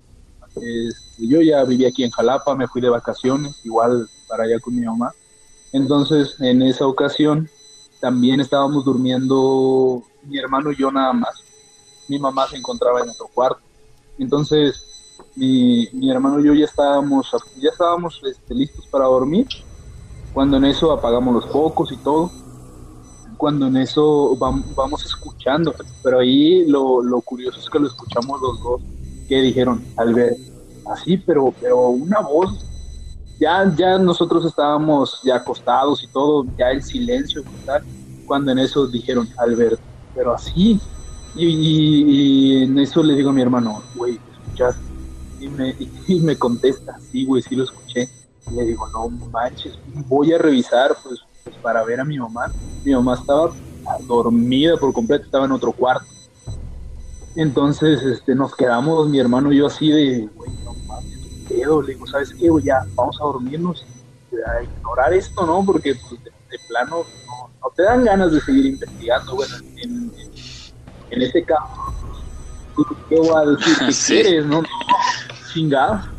[0.56, 4.74] Este, yo ya vivía aquí en Jalapa, me fui de vacaciones, igual para allá con
[4.74, 5.12] mi mamá.
[5.72, 7.48] Entonces, en esa ocasión,
[8.00, 11.42] también estábamos durmiendo mi hermano y yo nada más.
[12.08, 13.60] Mi mamá se encontraba en otro cuarto.
[14.18, 14.94] Entonces,
[15.34, 19.46] mi, hermano y yo ya estábamos, ya estábamos este, listos para dormir,
[20.32, 22.30] cuando en eso apagamos los focos y todo,
[23.36, 28.62] cuando en eso vamos, escuchando, pero ahí lo, lo, curioso es que lo escuchamos los
[28.62, 28.82] dos,
[29.28, 30.36] que dijeron, al ver,
[30.92, 32.64] así, pero, pero una voz,
[33.38, 37.42] ya, ya nosotros estábamos ya acostados y todo, ya el silencio
[38.24, 39.80] cuando en eso dijeron, Albert,
[40.14, 40.80] pero así,
[41.36, 44.82] y, en eso le digo a mi hermano, güey, ¿escuchaste?
[45.40, 45.74] Y me,
[46.08, 48.08] y me contesta, sí, güey, sí lo escuché.
[48.50, 52.52] Y le digo, no manches, voy a revisar, pues, pues, para ver a mi mamá.
[52.84, 53.50] Mi mamá estaba
[54.06, 56.13] dormida por completo, estaba en otro cuarto.
[57.36, 61.18] Entonces, este, nos quedamos, mi hermano y yo así de, güey, no mames,
[61.48, 61.82] ¿qué pedo?
[61.82, 62.48] Le digo, ¿sabes qué?
[62.62, 63.84] Ya, vamos a dormirnos
[64.30, 65.64] y a ignorar esto, ¿no?
[65.64, 66.30] Porque, pues, de,
[66.68, 67.04] plano,
[67.60, 70.12] no, te dan ganas de seguir investigando, bueno, en,
[71.10, 71.92] en, ese caso.
[73.08, 73.76] ¿Qué voy a decir?
[73.78, 74.62] ¿Qué quieres, no?
[75.52, 76.14] Chingado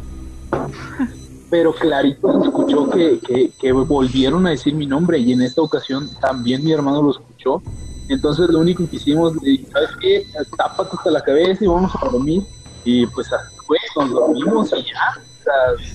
[1.49, 6.09] pero clarito se escuchó que, que, volvieron a decir mi nombre y en esta ocasión
[6.19, 7.61] también mi hermano lo escuchó.
[8.07, 10.23] Entonces lo único que hicimos, le dije, ¿sabes qué?
[10.57, 12.43] Tápate hasta la cabeza y vamos a dormir.
[12.83, 13.27] Y pues
[13.65, 15.21] fue, nos dormimos y ya.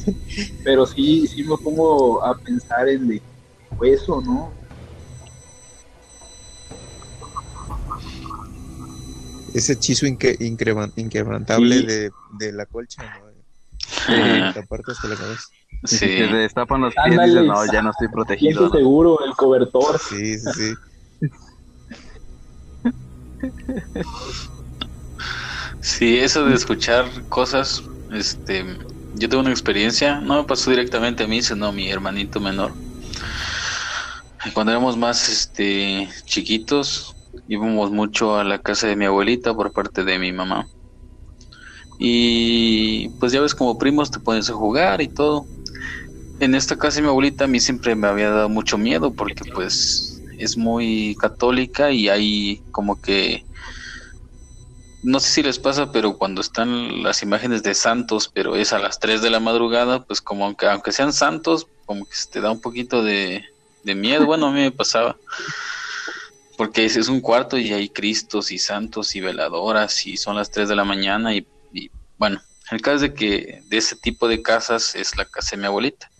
[0.64, 3.22] pero sí, sí me pongo a pensar en de
[3.82, 4.52] eso, ¿no?
[9.52, 13.30] Ese hechizo inquebrantable de, de la colcha, ¿no?
[15.84, 15.96] Sí.
[15.96, 18.62] Si te destapan los pies y no, ya no estoy protegido.
[18.62, 18.70] ¿no?
[18.70, 19.98] seguro, el cobertor.
[19.98, 20.74] Sí, sí, sí.
[25.80, 28.64] Sí, eso de escuchar cosas, este,
[29.12, 32.76] yo tengo una experiencia, no me pasó directamente a mí, sino a mi hermanito menor.
[34.54, 37.14] Cuando éramos más, este, chiquitos,
[37.46, 40.66] íbamos mucho a la casa de mi abuelita por parte de mi mamá.
[41.98, 45.48] Y pues ya ves como primos te pones a jugar y todo.
[46.38, 49.44] En esta casa de mi abuelita a mí siempre me había dado mucho miedo porque
[49.54, 50.09] pues
[50.40, 53.44] es muy católica y hay como que
[55.02, 58.78] no sé si les pasa, pero cuando están las imágenes de santos, pero es a
[58.78, 62.40] las 3 de la madrugada, pues como aunque, aunque sean santos, como que se te
[62.40, 63.42] da un poquito de,
[63.82, 64.26] de miedo.
[64.26, 65.16] Bueno, a mí me pasaba.
[66.58, 70.68] Porque es, un cuarto y hay cristos y santos y veladoras y son las 3
[70.68, 71.46] de la mañana y
[72.18, 75.66] bueno, el caso de que de ese tipo de casas es la casa de mi
[75.66, 76.10] abuelita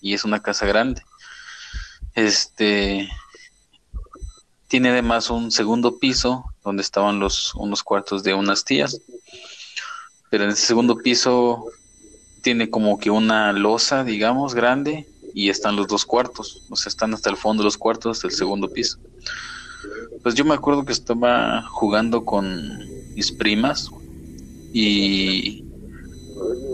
[0.00, 1.02] y es una casa grande.
[2.14, 3.08] Este
[4.68, 9.00] tiene además un segundo piso donde estaban los unos cuartos de unas tías.
[10.30, 11.64] Pero en ese segundo piso
[12.42, 17.12] tiene como que una losa, digamos, grande y están los dos cuartos, o sea, están
[17.14, 18.98] hasta el fondo los cuartos del segundo piso.
[20.22, 22.78] Pues yo me acuerdo que estaba jugando con
[23.14, 23.90] mis primas
[24.72, 25.64] y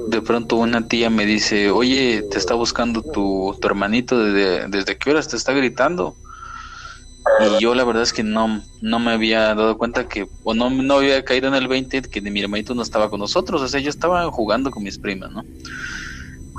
[0.08, 4.96] de pronto una tía me dice, oye, te está buscando tu, tu hermanito desde, desde
[4.98, 6.16] qué horas te está gritando.
[7.38, 10.68] Y yo la verdad es que no, no me había dado cuenta que, o no,
[10.70, 13.80] no había caído en el 20 que mi hermanito no estaba con nosotros, o sea,
[13.80, 15.46] yo estaba jugando con mis primas, ¿no?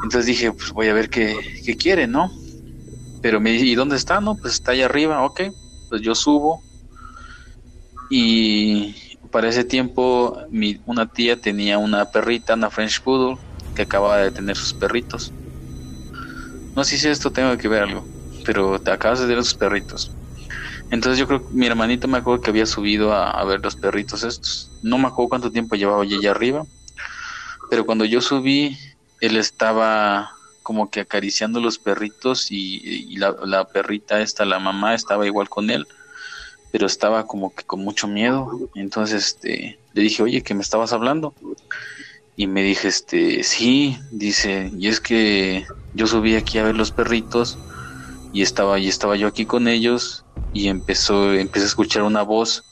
[0.03, 2.31] Entonces dije, pues voy a ver qué, qué quiere, ¿no?
[3.21, 4.21] Pero me ¿y dónde está?
[4.21, 5.41] No, pues está allá arriba, ok,
[5.89, 6.63] pues yo subo
[8.09, 8.95] y
[9.31, 13.37] para ese tiempo mi, una tía tenía una perrita, una French Poodle,
[13.73, 15.33] que acababa de tener sus perritos.
[16.75, 18.09] No sé si esto tengo que ver algo,
[18.45, 20.17] pero te acabas de tener sus perritos.
[20.91, 24.23] Entonces yo creo que mi hermanito me acuerdo que había subido a, ver los perritos
[24.23, 24.69] estos.
[24.83, 26.65] No me acuerdo cuánto tiempo llevaba allá arriba,
[27.69, 28.77] pero cuando yo subí,
[29.19, 30.31] él estaba
[30.63, 35.69] como que acariciando los perritos y, la, la perrita esta, la mamá, estaba igual con
[35.69, 35.87] él
[36.71, 38.49] pero estaba como que con mucho miedo.
[38.75, 41.35] Entonces este, le dije, oye, que me estabas hablando.
[42.35, 46.91] Y me dije, este, sí, dice, y es que yo subí aquí a ver los
[46.91, 47.57] perritos
[48.31, 52.65] y estaba, y estaba yo aquí con ellos y empezó, empecé a escuchar una voz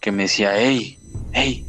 [0.00, 1.00] que me decía, hey,
[1.32, 1.68] hey,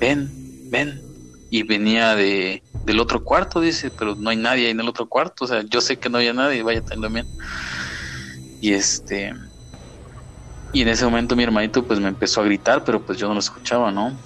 [0.00, 0.38] ven,
[0.70, 1.04] ven.
[1.50, 5.08] Y venía de, del otro cuarto, dice, pero no hay nadie ahí en el otro
[5.08, 5.44] cuarto.
[5.44, 7.30] O sea, yo sé que no había nadie, vaya también.
[8.60, 9.32] Y este,
[10.72, 13.34] y en ese momento mi hermanito pues me empezó a gritar, pero pues yo no
[13.34, 14.20] lo escuchaba, ¿no?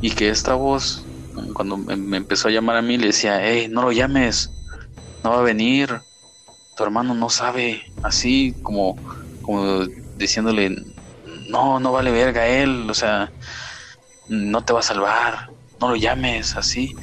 [0.00, 1.10] Y que esta voz,
[1.54, 4.54] cuando me empezó a llamar a mí, le decía, hey, no lo llames,
[5.22, 6.02] no va a venir,
[6.82, 9.00] tu hermano no sabe, así como,
[9.40, 10.76] como diciéndole,
[11.50, 13.32] no, no vale verga él, o sea,
[14.26, 15.38] no te va a salvar,
[15.80, 16.96] no lo llames, así.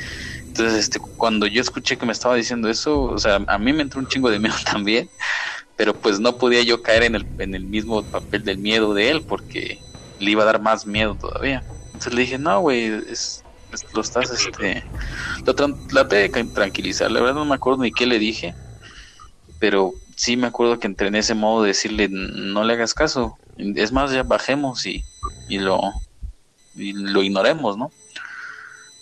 [0.48, 3.84] Entonces, este, cuando yo escuché que me estaba diciendo eso, o sea, a mí me
[3.84, 5.12] entró un chingo de miedo también
[5.76, 9.10] pero pues no podía yo caer en el, en el mismo papel del miedo de
[9.12, 9.84] él porque
[10.18, 11.66] le iba a dar más miedo todavía.
[11.94, 13.46] Entonces le dije, no, güey, es,
[13.94, 14.84] lo estás, este,
[15.46, 15.56] lo
[15.88, 18.56] traté de tranquilizar, la verdad no me acuerdo ni qué le dije,
[19.60, 23.38] pero sí me acuerdo que entré en ese modo de decirle, no le hagas caso,
[23.58, 25.04] es más, ya bajemos y,
[25.48, 25.80] y lo,
[26.76, 27.92] y lo ignoremos, ¿no?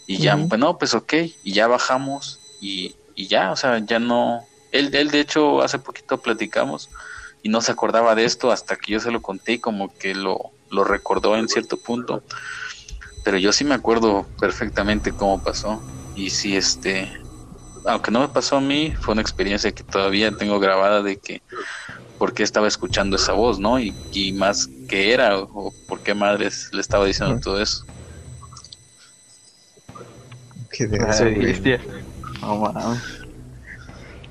[0.07, 4.47] Y ya, bueno, pues ok, y ya bajamos y, y ya, o sea, ya no,
[4.71, 6.89] él, él de hecho hace poquito platicamos
[7.43, 10.15] y no se acordaba de esto hasta que yo se lo conté y como que
[10.15, 12.23] lo, lo recordó en cierto punto.
[13.23, 15.83] Pero yo sí me acuerdo perfectamente cómo pasó.
[16.13, 17.11] Y sí, este,
[17.88, 21.41] aunque no me pasó a mí, fue una experiencia que todavía tengo grabada de que
[22.17, 23.79] por qué estaba escuchando esa voz, ¿no?
[23.79, 27.85] Y, y más que era o, por qué madres le estaba diciendo todo eso.
[30.71, 31.59] Qué de eso, güey.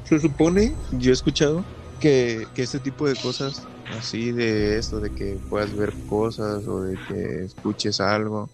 [0.05, 1.67] Se supone, yo he escuchado
[1.99, 6.83] que, que este tipo de cosas, así de esto, de que puedas ver cosas o
[6.83, 8.51] de que escuches algo,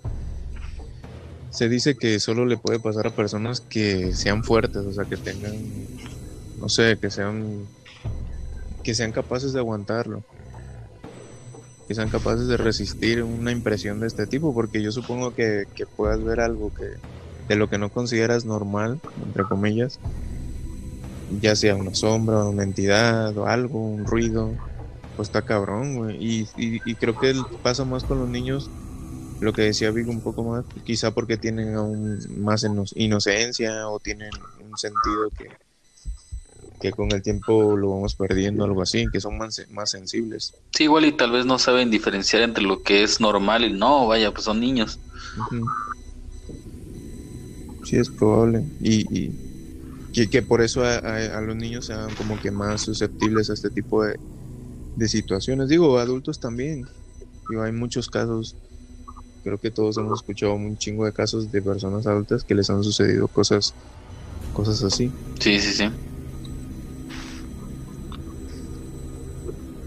[1.52, 5.18] se dice que solo le puede pasar a personas que sean fuertes, o sea, que
[5.18, 5.52] tengan,
[6.56, 7.68] no sé, que sean,
[8.82, 10.24] que sean capaces de aguantarlo,
[11.86, 15.86] que sean capaces de resistir una impresión de este tipo, porque yo supongo que, que
[15.86, 16.84] puedas ver algo que
[17.48, 20.00] de lo que no consideras normal, entre comillas,
[21.28, 24.56] ya sea una sombra, una entidad o algo, un ruido,
[25.16, 26.16] pues está cabrón, güey.
[26.20, 28.70] Y, y, creo que pasa más con los niños,
[29.42, 32.64] lo que decía Vigo un poco más, quizá porque tienen aún más
[32.94, 34.30] inocencia o tienen
[34.60, 35.48] un sentido que,
[36.80, 40.54] que con el tiempo lo vamos perdiendo, algo así, que son más, más sensibles.
[40.70, 44.06] Sí, igual y tal vez no saben diferenciar entre lo que es normal y no,
[44.06, 44.98] vaya, pues son niños.
[47.84, 48.64] Sí, es probable.
[48.80, 53.70] Y, y que, por eso a, los niños sean como que más susceptibles a este
[53.70, 54.18] tipo de,
[54.96, 55.68] de situaciones.
[55.68, 56.86] Digo, adultos también.
[57.48, 58.54] Digo, hay muchos casos,
[59.42, 62.82] creo que todos hemos escuchado un chingo de casos de personas adultas que les han
[62.82, 63.74] sucedido cosas,
[64.52, 65.10] cosas así.
[65.40, 65.90] Sí, sí, sí.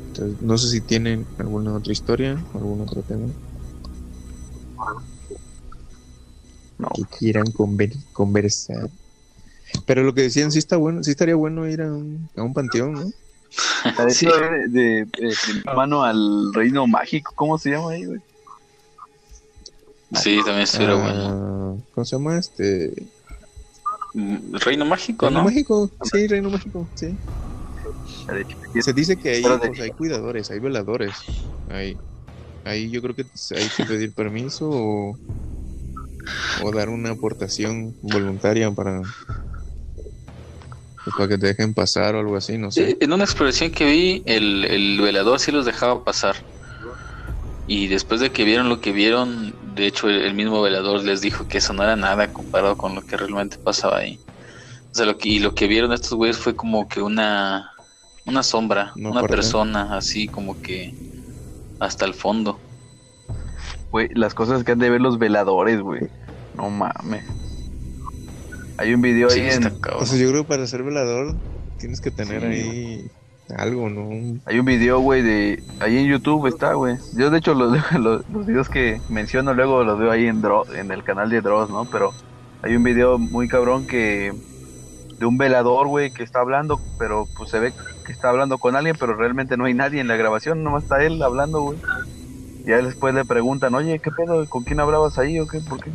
[0.08, 3.28] Entonces, no sé si tienen alguna otra historia, algún otro tema.
[6.78, 6.90] No.
[6.96, 8.90] Que quieran conversar.
[9.86, 12.54] Pero lo que decían, sí está bueno, sí estaría bueno ir a un, a un
[12.54, 13.12] panteón, ¿no?
[14.10, 14.28] sí.
[14.70, 15.08] de, de,
[15.76, 18.22] mano al reino mágico, ¿cómo se llama ahí, güey?
[20.14, 21.84] Sí, también estuviera ah, bueno.
[21.94, 22.94] ¿Cómo se llama este?
[24.14, 25.46] Mm, reino mágico, reino ¿no?
[25.46, 27.18] mágico, sí, reino mágico, sí.
[28.82, 31.16] Se dice que ahí pues, hay cuidadores, hay veladores.
[31.70, 31.98] Ahí,
[32.64, 33.26] ahí yo creo que
[33.56, 35.18] hay que pedir permiso o,
[36.64, 39.02] o dar una aportación voluntaria para
[41.06, 42.98] pues, para que te dejen pasar o algo así, no sé.
[43.00, 46.36] En una exploración que vi, el, el velador sí los dejaba pasar.
[47.68, 51.48] Y después de que vieron lo que vieron, de hecho el, mismo velador les dijo
[51.48, 54.20] que eso no era nada comparado con lo que realmente pasaba ahí.
[54.92, 57.72] O sea, lo que, y lo que vieron estos güeyes fue como que una,
[58.26, 60.96] una sombra, una persona, así como que
[61.80, 62.58] hasta el fondo.
[63.92, 66.04] Güey, las cosas que han de ver los veladores, güey.
[66.56, 67.26] No mames.
[68.78, 69.66] Hay un video ahí en...
[69.98, 71.36] O sea, yo creo que para ser velador
[71.78, 73.10] tienes que tener ahí
[73.58, 74.40] algo, ¿no?
[74.46, 75.64] Hay un video, güey, de...
[75.80, 76.98] Ahí en YouTube está, güey.
[77.16, 80.42] Yo, de hecho, los, los, los, videos que menciono luego los veo ahí en,
[80.76, 81.86] en el canal de Dross, ¿no?
[81.86, 82.14] Pero
[82.62, 84.34] hay un video muy cabrón que...
[85.20, 87.72] De un velador, güey, que está hablando, pero pues se ve
[88.06, 91.02] que está hablando con alguien, pero realmente no hay nadie en la grabación, nomás está
[91.02, 91.78] él hablando, güey.
[92.66, 94.46] Y a después le preguntan, oye, ¿qué pedo?
[94.50, 95.62] ¿Con quién hablabas ahí o qué?
[95.62, 95.92] ¿Por qué?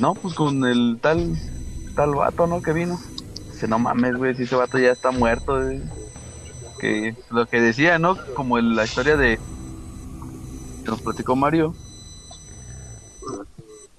[0.00, 1.36] no, pues con el tal,
[1.94, 2.62] tal vato, ¿no?
[2.62, 2.98] Que vino.
[3.54, 5.60] Dice, no mames, güey, si ese vato ya está muerto,
[6.80, 8.16] Que lo que decía, ¿no?
[8.34, 9.38] Como la historia de
[10.84, 11.72] que nos platicó Mario.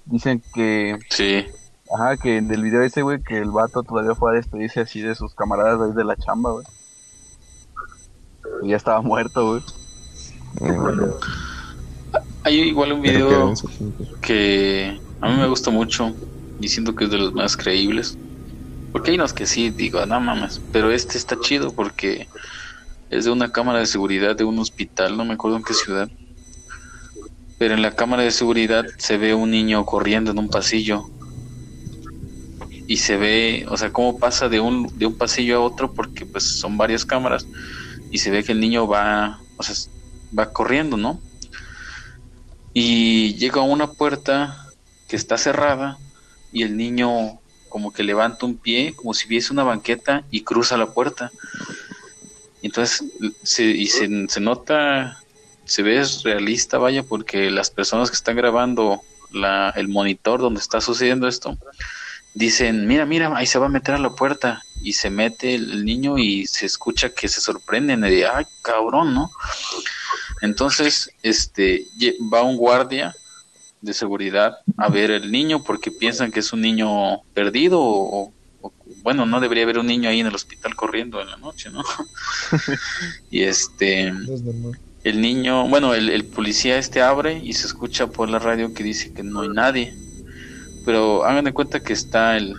[0.04, 0.98] Dicen que.
[1.10, 1.46] Sí.
[1.94, 5.00] Ajá, que en el video ese, güey, que el vato todavía fue a despedirse así
[5.00, 6.66] de sus camaradas ahí de la chamba, güey.
[8.62, 9.62] Y ya estaba muerto, güey.
[12.44, 13.54] Hay igual un video
[14.20, 16.14] que a mí me gusta mucho
[16.60, 18.18] y siento que es de los más creíbles.
[18.96, 22.26] Porque hay unos que sí, digo, no mames, pero este está chido porque
[23.10, 26.08] es de una cámara de seguridad de un hospital, no me acuerdo en qué ciudad.
[27.58, 31.04] Pero en la cámara de seguridad se ve un niño corriendo en un pasillo.
[32.86, 36.24] Y se ve, o sea, cómo pasa de un, de un pasillo a otro porque
[36.24, 37.46] pues son varias cámaras.
[38.10, 39.74] Y se ve que el niño va, o sea,
[40.32, 41.20] va corriendo, ¿no?
[42.72, 44.56] Y llega a una puerta
[45.06, 45.98] que está cerrada
[46.50, 47.40] y el niño
[47.76, 51.30] como que levanta un pie como si viese una banqueta y cruza la puerta.
[52.62, 53.04] Entonces,
[53.42, 55.20] se, y se, se nota,
[55.66, 60.80] se ve realista, vaya, porque las personas que están grabando la, el monitor donde está
[60.80, 61.58] sucediendo esto,
[62.32, 65.84] dicen, mira, mira, ahí se va a meter a la puerta y se mete el,
[65.84, 69.30] niño y se escucha que se sorprenden y de, ay, cabrón, ¿no?
[70.40, 71.88] Entonces, este,
[72.32, 73.14] va un guardia
[73.86, 78.32] de seguridad a ver el niño porque piensan que es un niño perdido o,
[79.02, 81.82] bueno, no debería haber un niño ahí en el hospital corriendo en la noche, ¿no?
[83.30, 84.12] y este,
[85.04, 88.82] el niño, bueno, el, el policía este abre y se escucha por la radio que
[88.82, 89.94] dice que no hay nadie
[90.86, 92.54] pero hagan de cuenta que está el,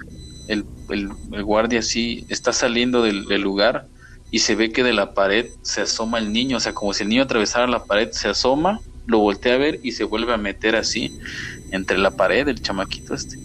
[0.50, 3.88] el, el, guardia así, está saliendo del, lugar
[4.30, 7.04] y se ve que de la pared se asoma el niño, o sea, como si
[7.04, 10.38] el niño atravesara la pared, se asoma, lo voltea a ver y se vuelve a
[10.38, 11.18] meter así
[11.72, 13.40] entre la pared, el chamaquito este.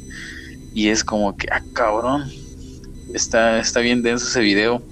[0.74, 2.30] Y es como que, ah, cabrón,
[3.14, 4.82] está, está bien denso ese video.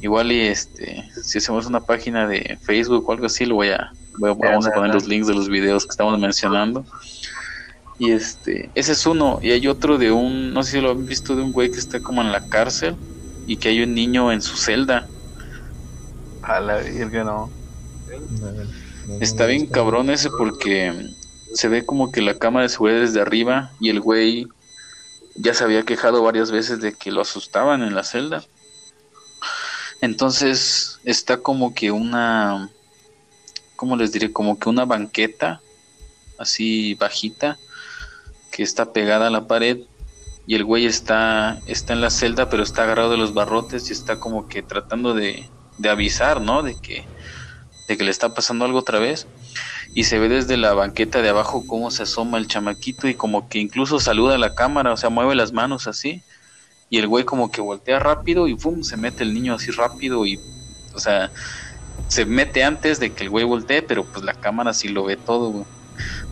[0.00, 3.92] Igual y este, si hacemos una página de Facebook o algo así, lo voy a,
[4.18, 6.84] vamos a poner los links de los videos que estamos mencionando.
[7.98, 9.38] Y este, ese es uno.
[9.42, 11.78] Y hay otro de un, no sé si lo han visto, de un güey que
[11.78, 12.96] está como en la cárcel
[13.46, 15.06] y que hay un niño en su celda.
[16.42, 17.50] A la virgen, no.
[19.20, 21.14] Está bien cabrón ese porque
[21.54, 24.48] se ve como que la cámara de seguridad desde arriba y el güey
[25.34, 28.44] ya se había quejado varias veces de que lo asustaban en la celda.
[30.00, 32.70] Entonces está como que una,
[33.76, 34.32] ¿cómo les diré?
[34.32, 35.60] Como que una banqueta
[36.38, 37.58] así bajita
[38.50, 39.78] que está pegada a la pared
[40.46, 43.92] y el güey está, está en la celda pero está agarrado de los barrotes y
[43.92, 45.48] está como que tratando de,
[45.78, 46.62] de avisar, ¿no?
[46.62, 47.06] De que,
[47.96, 49.28] que le está pasando algo otra vez
[49.94, 53.48] y se ve desde la banqueta de abajo cómo se asoma el chamaquito y como
[53.48, 56.24] que incluso saluda a la cámara, o sea, mueve las manos así
[56.90, 58.82] y el güey como que voltea rápido y ¡pum!
[58.82, 60.44] se mete el niño así rápido y,
[60.94, 61.32] o sea,
[62.08, 65.16] se mete antes de que el güey voltee, pero pues la cámara sí lo ve
[65.16, 65.70] todo,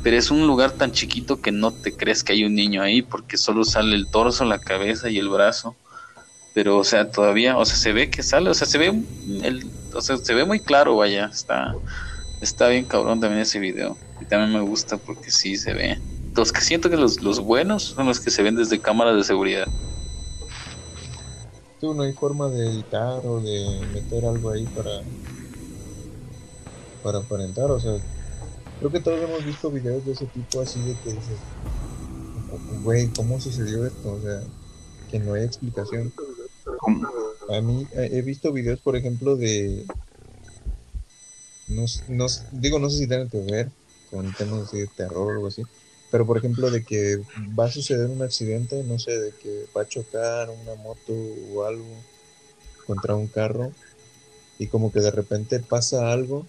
[0.02, 3.02] pero es un lugar tan chiquito que no te crees que hay un niño ahí
[3.02, 5.78] porque solo sale el torso, la cabeza y el brazo.
[6.52, 9.02] Pero, o sea, todavía, o sea, se ve que sale, o sea, se ve,
[9.42, 11.74] el, o sea, se ve muy claro, vaya, está,
[12.40, 13.96] está bien cabrón también ese video.
[14.20, 15.98] Y también me gusta porque sí se ve.
[16.34, 19.24] Los que siento que los, los buenos son los que se ven desde cámaras de
[19.24, 19.66] seguridad.
[21.80, 25.02] Tú no hay forma de editar o de meter algo ahí para
[27.02, 27.94] para aparentar, o sea,
[28.80, 31.36] Creo que todos hemos visto videos de ese tipo así de que dices,
[32.82, 34.14] güey, ¿cómo sucedió esto?
[34.14, 34.40] O sea,
[35.10, 36.10] que no hay explicación.
[37.48, 39.84] A mí eh, he visto videos, por ejemplo, de...
[41.68, 43.70] No, digo, no sé si tienen que ver
[44.10, 45.62] con temas de terror o algo así,
[46.10, 47.22] pero por ejemplo de que
[47.56, 51.62] va a suceder un accidente, no sé, de que va a chocar una moto o
[51.62, 52.04] algo
[52.86, 53.72] contra un carro
[54.58, 56.44] y como que de repente pasa algo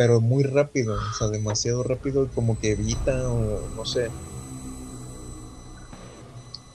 [0.00, 4.12] pero muy rápido, o sea, demasiado rápido, como que evita o no sé.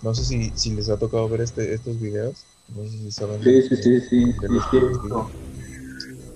[0.06, 2.45] No sé si, si les ha tocado ver este, estos videos.
[2.76, 3.41] No sé si saben.
[3.43, 4.36] Sí, sí, sí, sí,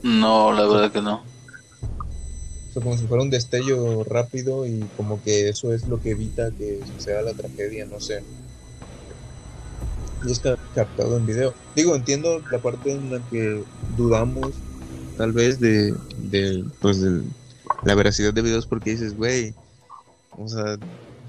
[0.01, 1.17] No, la verdad que no.
[1.17, 6.11] O sea, como si fuera un destello rápido y como que eso es lo que
[6.11, 8.23] evita que suceda la tragedia, no sé.
[10.25, 10.41] Y es
[10.73, 11.53] captado en video.
[11.75, 13.63] Digo, entiendo la parte en la que
[13.95, 14.51] dudamos
[15.15, 17.21] tal vez de, de pues de
[17.83, 19.53] la veracidad de videos porque dices, güey,
[20.39, 20.79] o sea,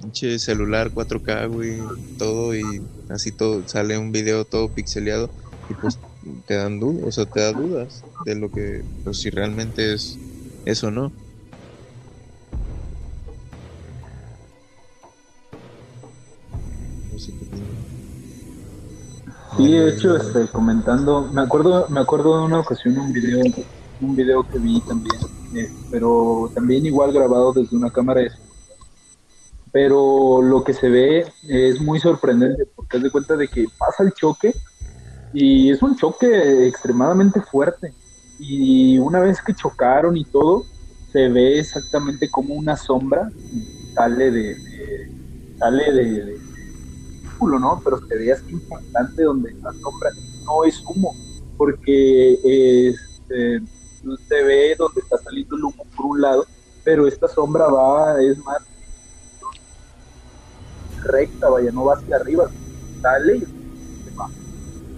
[0.01, 1.79] pinche celular 4K, güey,
[2.17, 2.63] todo y
[3.09, 5.31] así todo, sale un video todo pixeleado
[5.69, 5.99] y pues
[6.47, 10.19] te dan dudas, o sea, te da dudas de lo que, pues si realmente es
[10.65, 11.13] eso o no.
[19.57, 23.41] Sí, de hecho, este, comentando, me acuerdo, me acuerdo de una ocasión un video
[24.01, 25.17] un video que vi también,
[25.55, 28.23] eh, pero también igual grabado desde una cámara
[29.73, 34.03] pero lo que se ve es muy sorprendente porque es de cuenta de que pasa
[34.03, 34.53] el choque
[35.33, 37.95] y es un choque extremadamente fuerte
[38.39, 40.65] y una vez que chocaron y todo
[41.13, 43.31] se ve exactamente como una sombra
[43.95, 44.57] sale de,
[45.59, 46.39] sale de,
[47.41, 47.81] ¿no?
[47.85, 50.11] Pero se ve así impactante donde la sombra
[50.47, 51.15] no es humo
[51.57, 52.33] porque
[52.89, 53.61] este
[54.29, 56.47] se ve donde está saliendo el humo por un lado,
[56.83, 58.63] pero esta sombra va, es más
[61.01, 62.51] recta, vaya, no va hacia arriba,
[63.03, 64.29] sale y se va.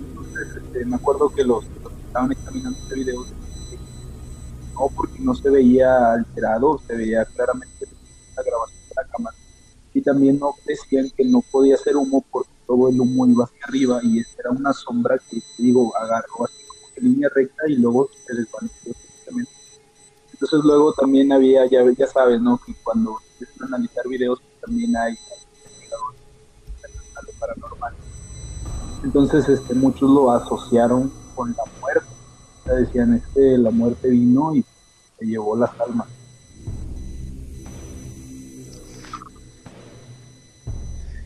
[0.08, 3.24] Entonces, este, me acuerdo que los, que estaban examinando este video,
[4.74, 7.86] no, porque no se veía alterado, se veía claramente
[8.36, 9.36] la grabación de la cámara.
[9.94, 13.64] Y también no decían que no podía ser humo porque todo el humo iba hacia
[13.66, 16.62] arriba y era una sombra que, digo, agarró así
[17.02, 18.94] línea recta y luego se desvaneció
[20.32, 22.60] Entonces luego también había, ya, ya sabes, ¿no?
[22.64, 25.14] Que cuando empiezan a analizar videos, pues, también hay
[27.42, 27.92] paranormal.
[29.04, 32.06] Entonces, este, muchos lo asociaron con la muerte.
[32.64, 34.64] Decían, este, la muerte vino y
[35.18, 36.06] se llevó las almas.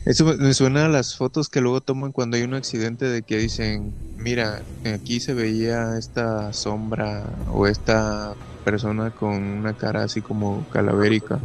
[0.05, 3.37] Eso me suena a las fotos que luego toman cuando hay un accidente de que
[3.37, 10.65] dicen, mira, aquí se veía esta sombra o esta persona con una cara así como
[10.69, 11.41] calavérica.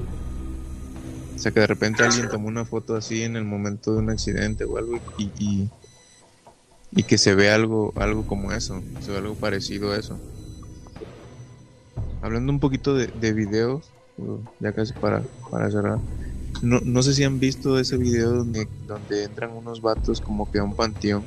[1.43, 4.11] O sea que de repente alguien tomó una foto así en el momento de un
[4.11, 5.73] accidente o algo y,
[6.93, 10.21] y, que se ve algo, algo como eso, se ve algo parecido a eso.
[12.21, 13.93] Hablando un poquito de, de videos,
[14.61, 15.99] ya casi para, para cerrar.
[16.63, 20.61] No, no sé si han visto ese video donde, donde entran unos vatos como que
[20.61, 21.27] a un panteón.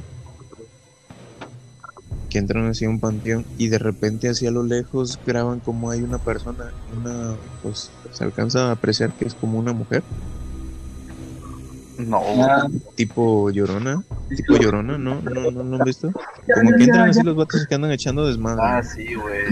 [2.36, 6.02] Que entran así a un panteón y de repente hacia lo lejos graban como hay
[6.02, 10.04] una persona, una, pues se alcanza a apreciar que es como una mujer,
[11.98, 12.22] No,
[12.98, 14.04] tipo llorona,
[14.36, 15.22] tipo llorona, ¿no?
[15.22, 16.12] ¿No, no, no han visto?
[16.54, 18.64] Como que entran así los vatos que andan echando desmadre.
[18.66, 19.46] ah, sí, güey.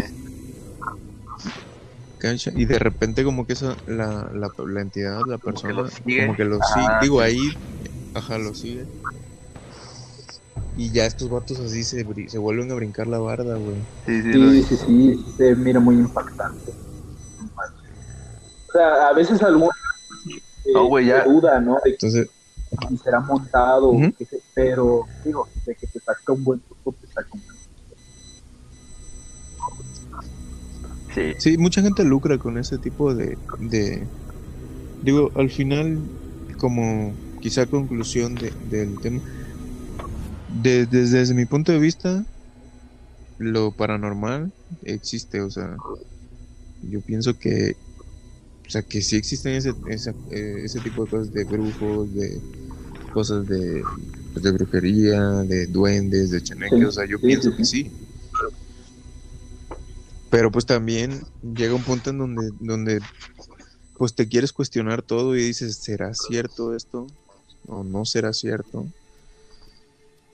[2.17, 6.25] cancha y de repente como que esa la, la, la entidad, la persona, lo sigue.
[6.25, 7.23] como que lo sigue, Ah, digo sí.
[7.23, 7.49] ahí,
[8.13, 8.87] ajá, lo sigue.
[10.75, 13.85] Y ya estos vatos así se, se vuelven a brincar la barda, güey.
[14.05, 14.61] Sí, sí, Sí, vi.
[14.63, 16.73] sí, sí, se mira muy impactante.
[18.67, 19.69] O sea, a veces alguna
[20.65, 21.23] eh, No, güey, ya.
[21.25, 21.77] duda, ¿no?
[21.83, 22.27] De Entonces,
[22.79, 24.13] que si será montado, Ujú.
[24.17, 27.57] que se- pero digo, de que te saca un buen truco, te saca un buen
[31.13, 31.33] Sí.
[31.37, 34.09] sí, mucha gente lucra con ese tipo de, de
[35.01, 36.09] digo, al final,
[36.57, 39.21] como quizá conclusión de- del tema,
[40.53, 42.25] de- desde, desde mi punto de vista,
[43.37, 45.75] lo paranormal existe, o sea,
[46.81, 47.77] yo pienso que,
[48.67, 52.43] o sea, que sí existen ese, esa- eh, ese tipo de cosas de brujos, de
[53.11, 53.83] cosas de,
[54.33, 57.65] pues, de brujería, de duendes, de chaneques, Sí, o sea, yo sí, pienso sí, que
[57.65, 57.91] sí.
[60.29, 63.01] Pero pues también llega un punto en donde, donde
[63.95, 67.05] pues te quieres cuestionar todo y dices, ¿será cierto esto?
[67.67, 68.91] ¿O no será cierto?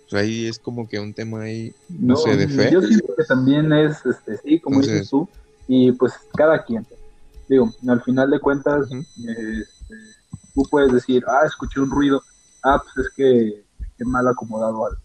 [0.10, 2.72] Pues ahí es como que un tema ahí, no, sé, de fe.
[2.72, 5.30] Yo siento que también es, este, sí, como Entonces- dices tú,
[5.68, 6.86] y pues cada quien.
[7.47, 9.66] Digo, al final de cuentas, este,
[10.53, 12.24] tú puedes decir, ah, escuché un ruido,
[12.64, 13.64] ah, pues es que,
[13.97, 15.01] que mal acomodado algo.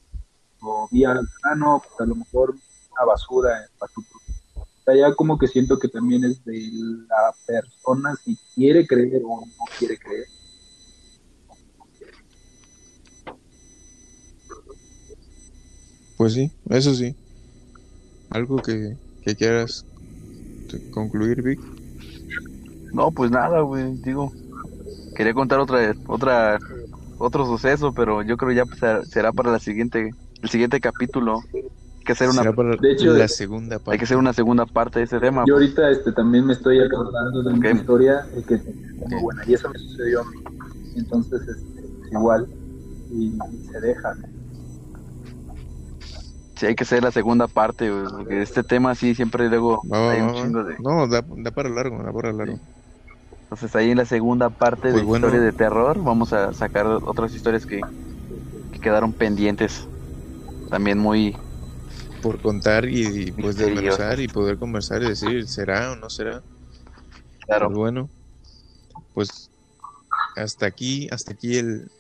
[0.61, 3.69] O vi algo, ah, no, pues a lo mejor una basura.
[4.55, 6.71] O sea, ya como que siento que también es de
[7.09, 10.27] la persona si quiere creer o no quiere creer.
[16.17, 17.17] Pues sí, eso sí.
[18.29, 19.87] Algo que, que quieras
[20.91, 21.61] concluir, Vic.
[22.93, 24.33] No, pues nada, güey, digo.
[25.15, 26.59] Quería contar otra, otra,
[27.19, 30.11] otro suceso, pero yo creo ya será, será para la siguiente,
[30.43, 31.41] el siguiente capítulo.
[31.99, 33.93] Hay que hacer una, Será para de hecho, la segunda parte.
[33.95, 35.47] hay que hacer una segunda parte de ese tema.
[35.47, 37.77] Yo ahorita este, también me estoy acordando de una Ok.
[37.81, 38.57] historia que
[38.97, 40.37] muy buena y eso me sucedió a mí.
[40.95, 42.49] Entonces, este, pues, igual,
[43.11, 44.15] y, y se deja.
[44.15, 44.34] ¿no?
[46.57, 50.13] Sí, hay que hacer la segunda parte, güey, porque este tema sí siempre luego va,
[50.13, 50.77] hay un chingo de...
[50.79, 52.59] No, da, da para largo, da para largo.
[53.43, 55.27] Entonces ahí en la segunda parte Pues de bueno.
[55.27, 57.81] historia de terror vamos a sacar otras historias que,
[58.71, 59.89] que quedaron pendientes.
[60.71, 61.37] También muy...
[62.23, 66.43] Por contar y, y, pues desmenuzar y poder conversar y decir, ¿será o no será?
[67.47, 67.67] Claro.
[67.67, 68.11] Pues bueno,
[69.13, 69.51] pues
[70.37, 71.91] hasta aquí, hasta aquí el,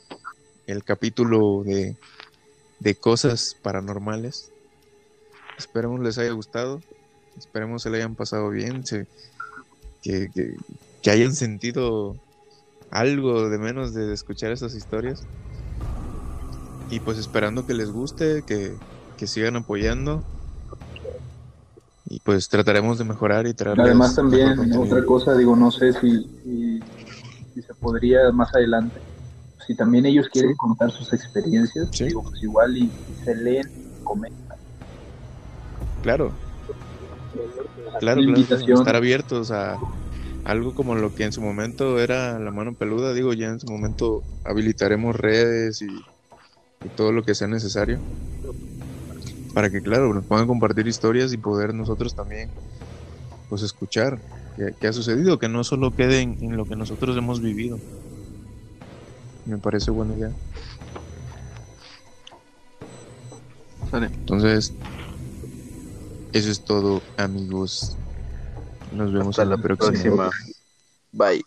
[0.66, 1.96] el capítulo de,
[2.78, 4.52] de cosas paranormales.
[5.56, 6.80] Esperemos les haya gustado,
[7.36, 9.06] esperemos se le hayan pasado bien, se-
[10.02, 10.56] que, que-
[11.02, 12.16] que hayan sentido
[12.90, 15.26] algo de menos de escuchar estas historias.
[16.88, 18.78] Y pues esperando que les guste, que,
[19.16, 20.24] que sigan apoyando.
[22.06, 26.22] Y pues trataremos de mejorar y traerles Además también, otra cosa, digo, no sé si,
[26.42, 26.84] si,
[27.54, 29.00] si se podría más adelante,
[29.66, 32.04] si también ellos quieren contar sus experiencias, Sí.
[32.06, 33.64] digo, pues igual y, y se leen,
[34.02, 34.58] comentan.
[36.00, 36.38] Claro,
[37.98, 38.34] claro, claro,
[38.78, 39.78] estar abiertos a
[40.44, 43.66] algo como lo que en su momento era la mano peluda, digo, ya en su
[43.66, 48.02] momento habilitaremos redes y, y todo lo que sea necesario
[49.54, 52.52] para que, claro, nos puedan compartir historias y poder nosotros también,
[53.48, 54.20] pues, escuchar
[54.56, 57.80] qué, qué ha sucedido, que no solo quede en, en lo que nosotros hemos vivido.
[59.44, 60.32] Me parece buena idea.
[63.90, 64.06] Sale.
[64.06, 64.72] Entonces,
[66.32, 67.96] eso es todo, amigos.
[68.90, 70.30] Nos vemos Hasta en la próxima.
[71.12, 71.44] Bye.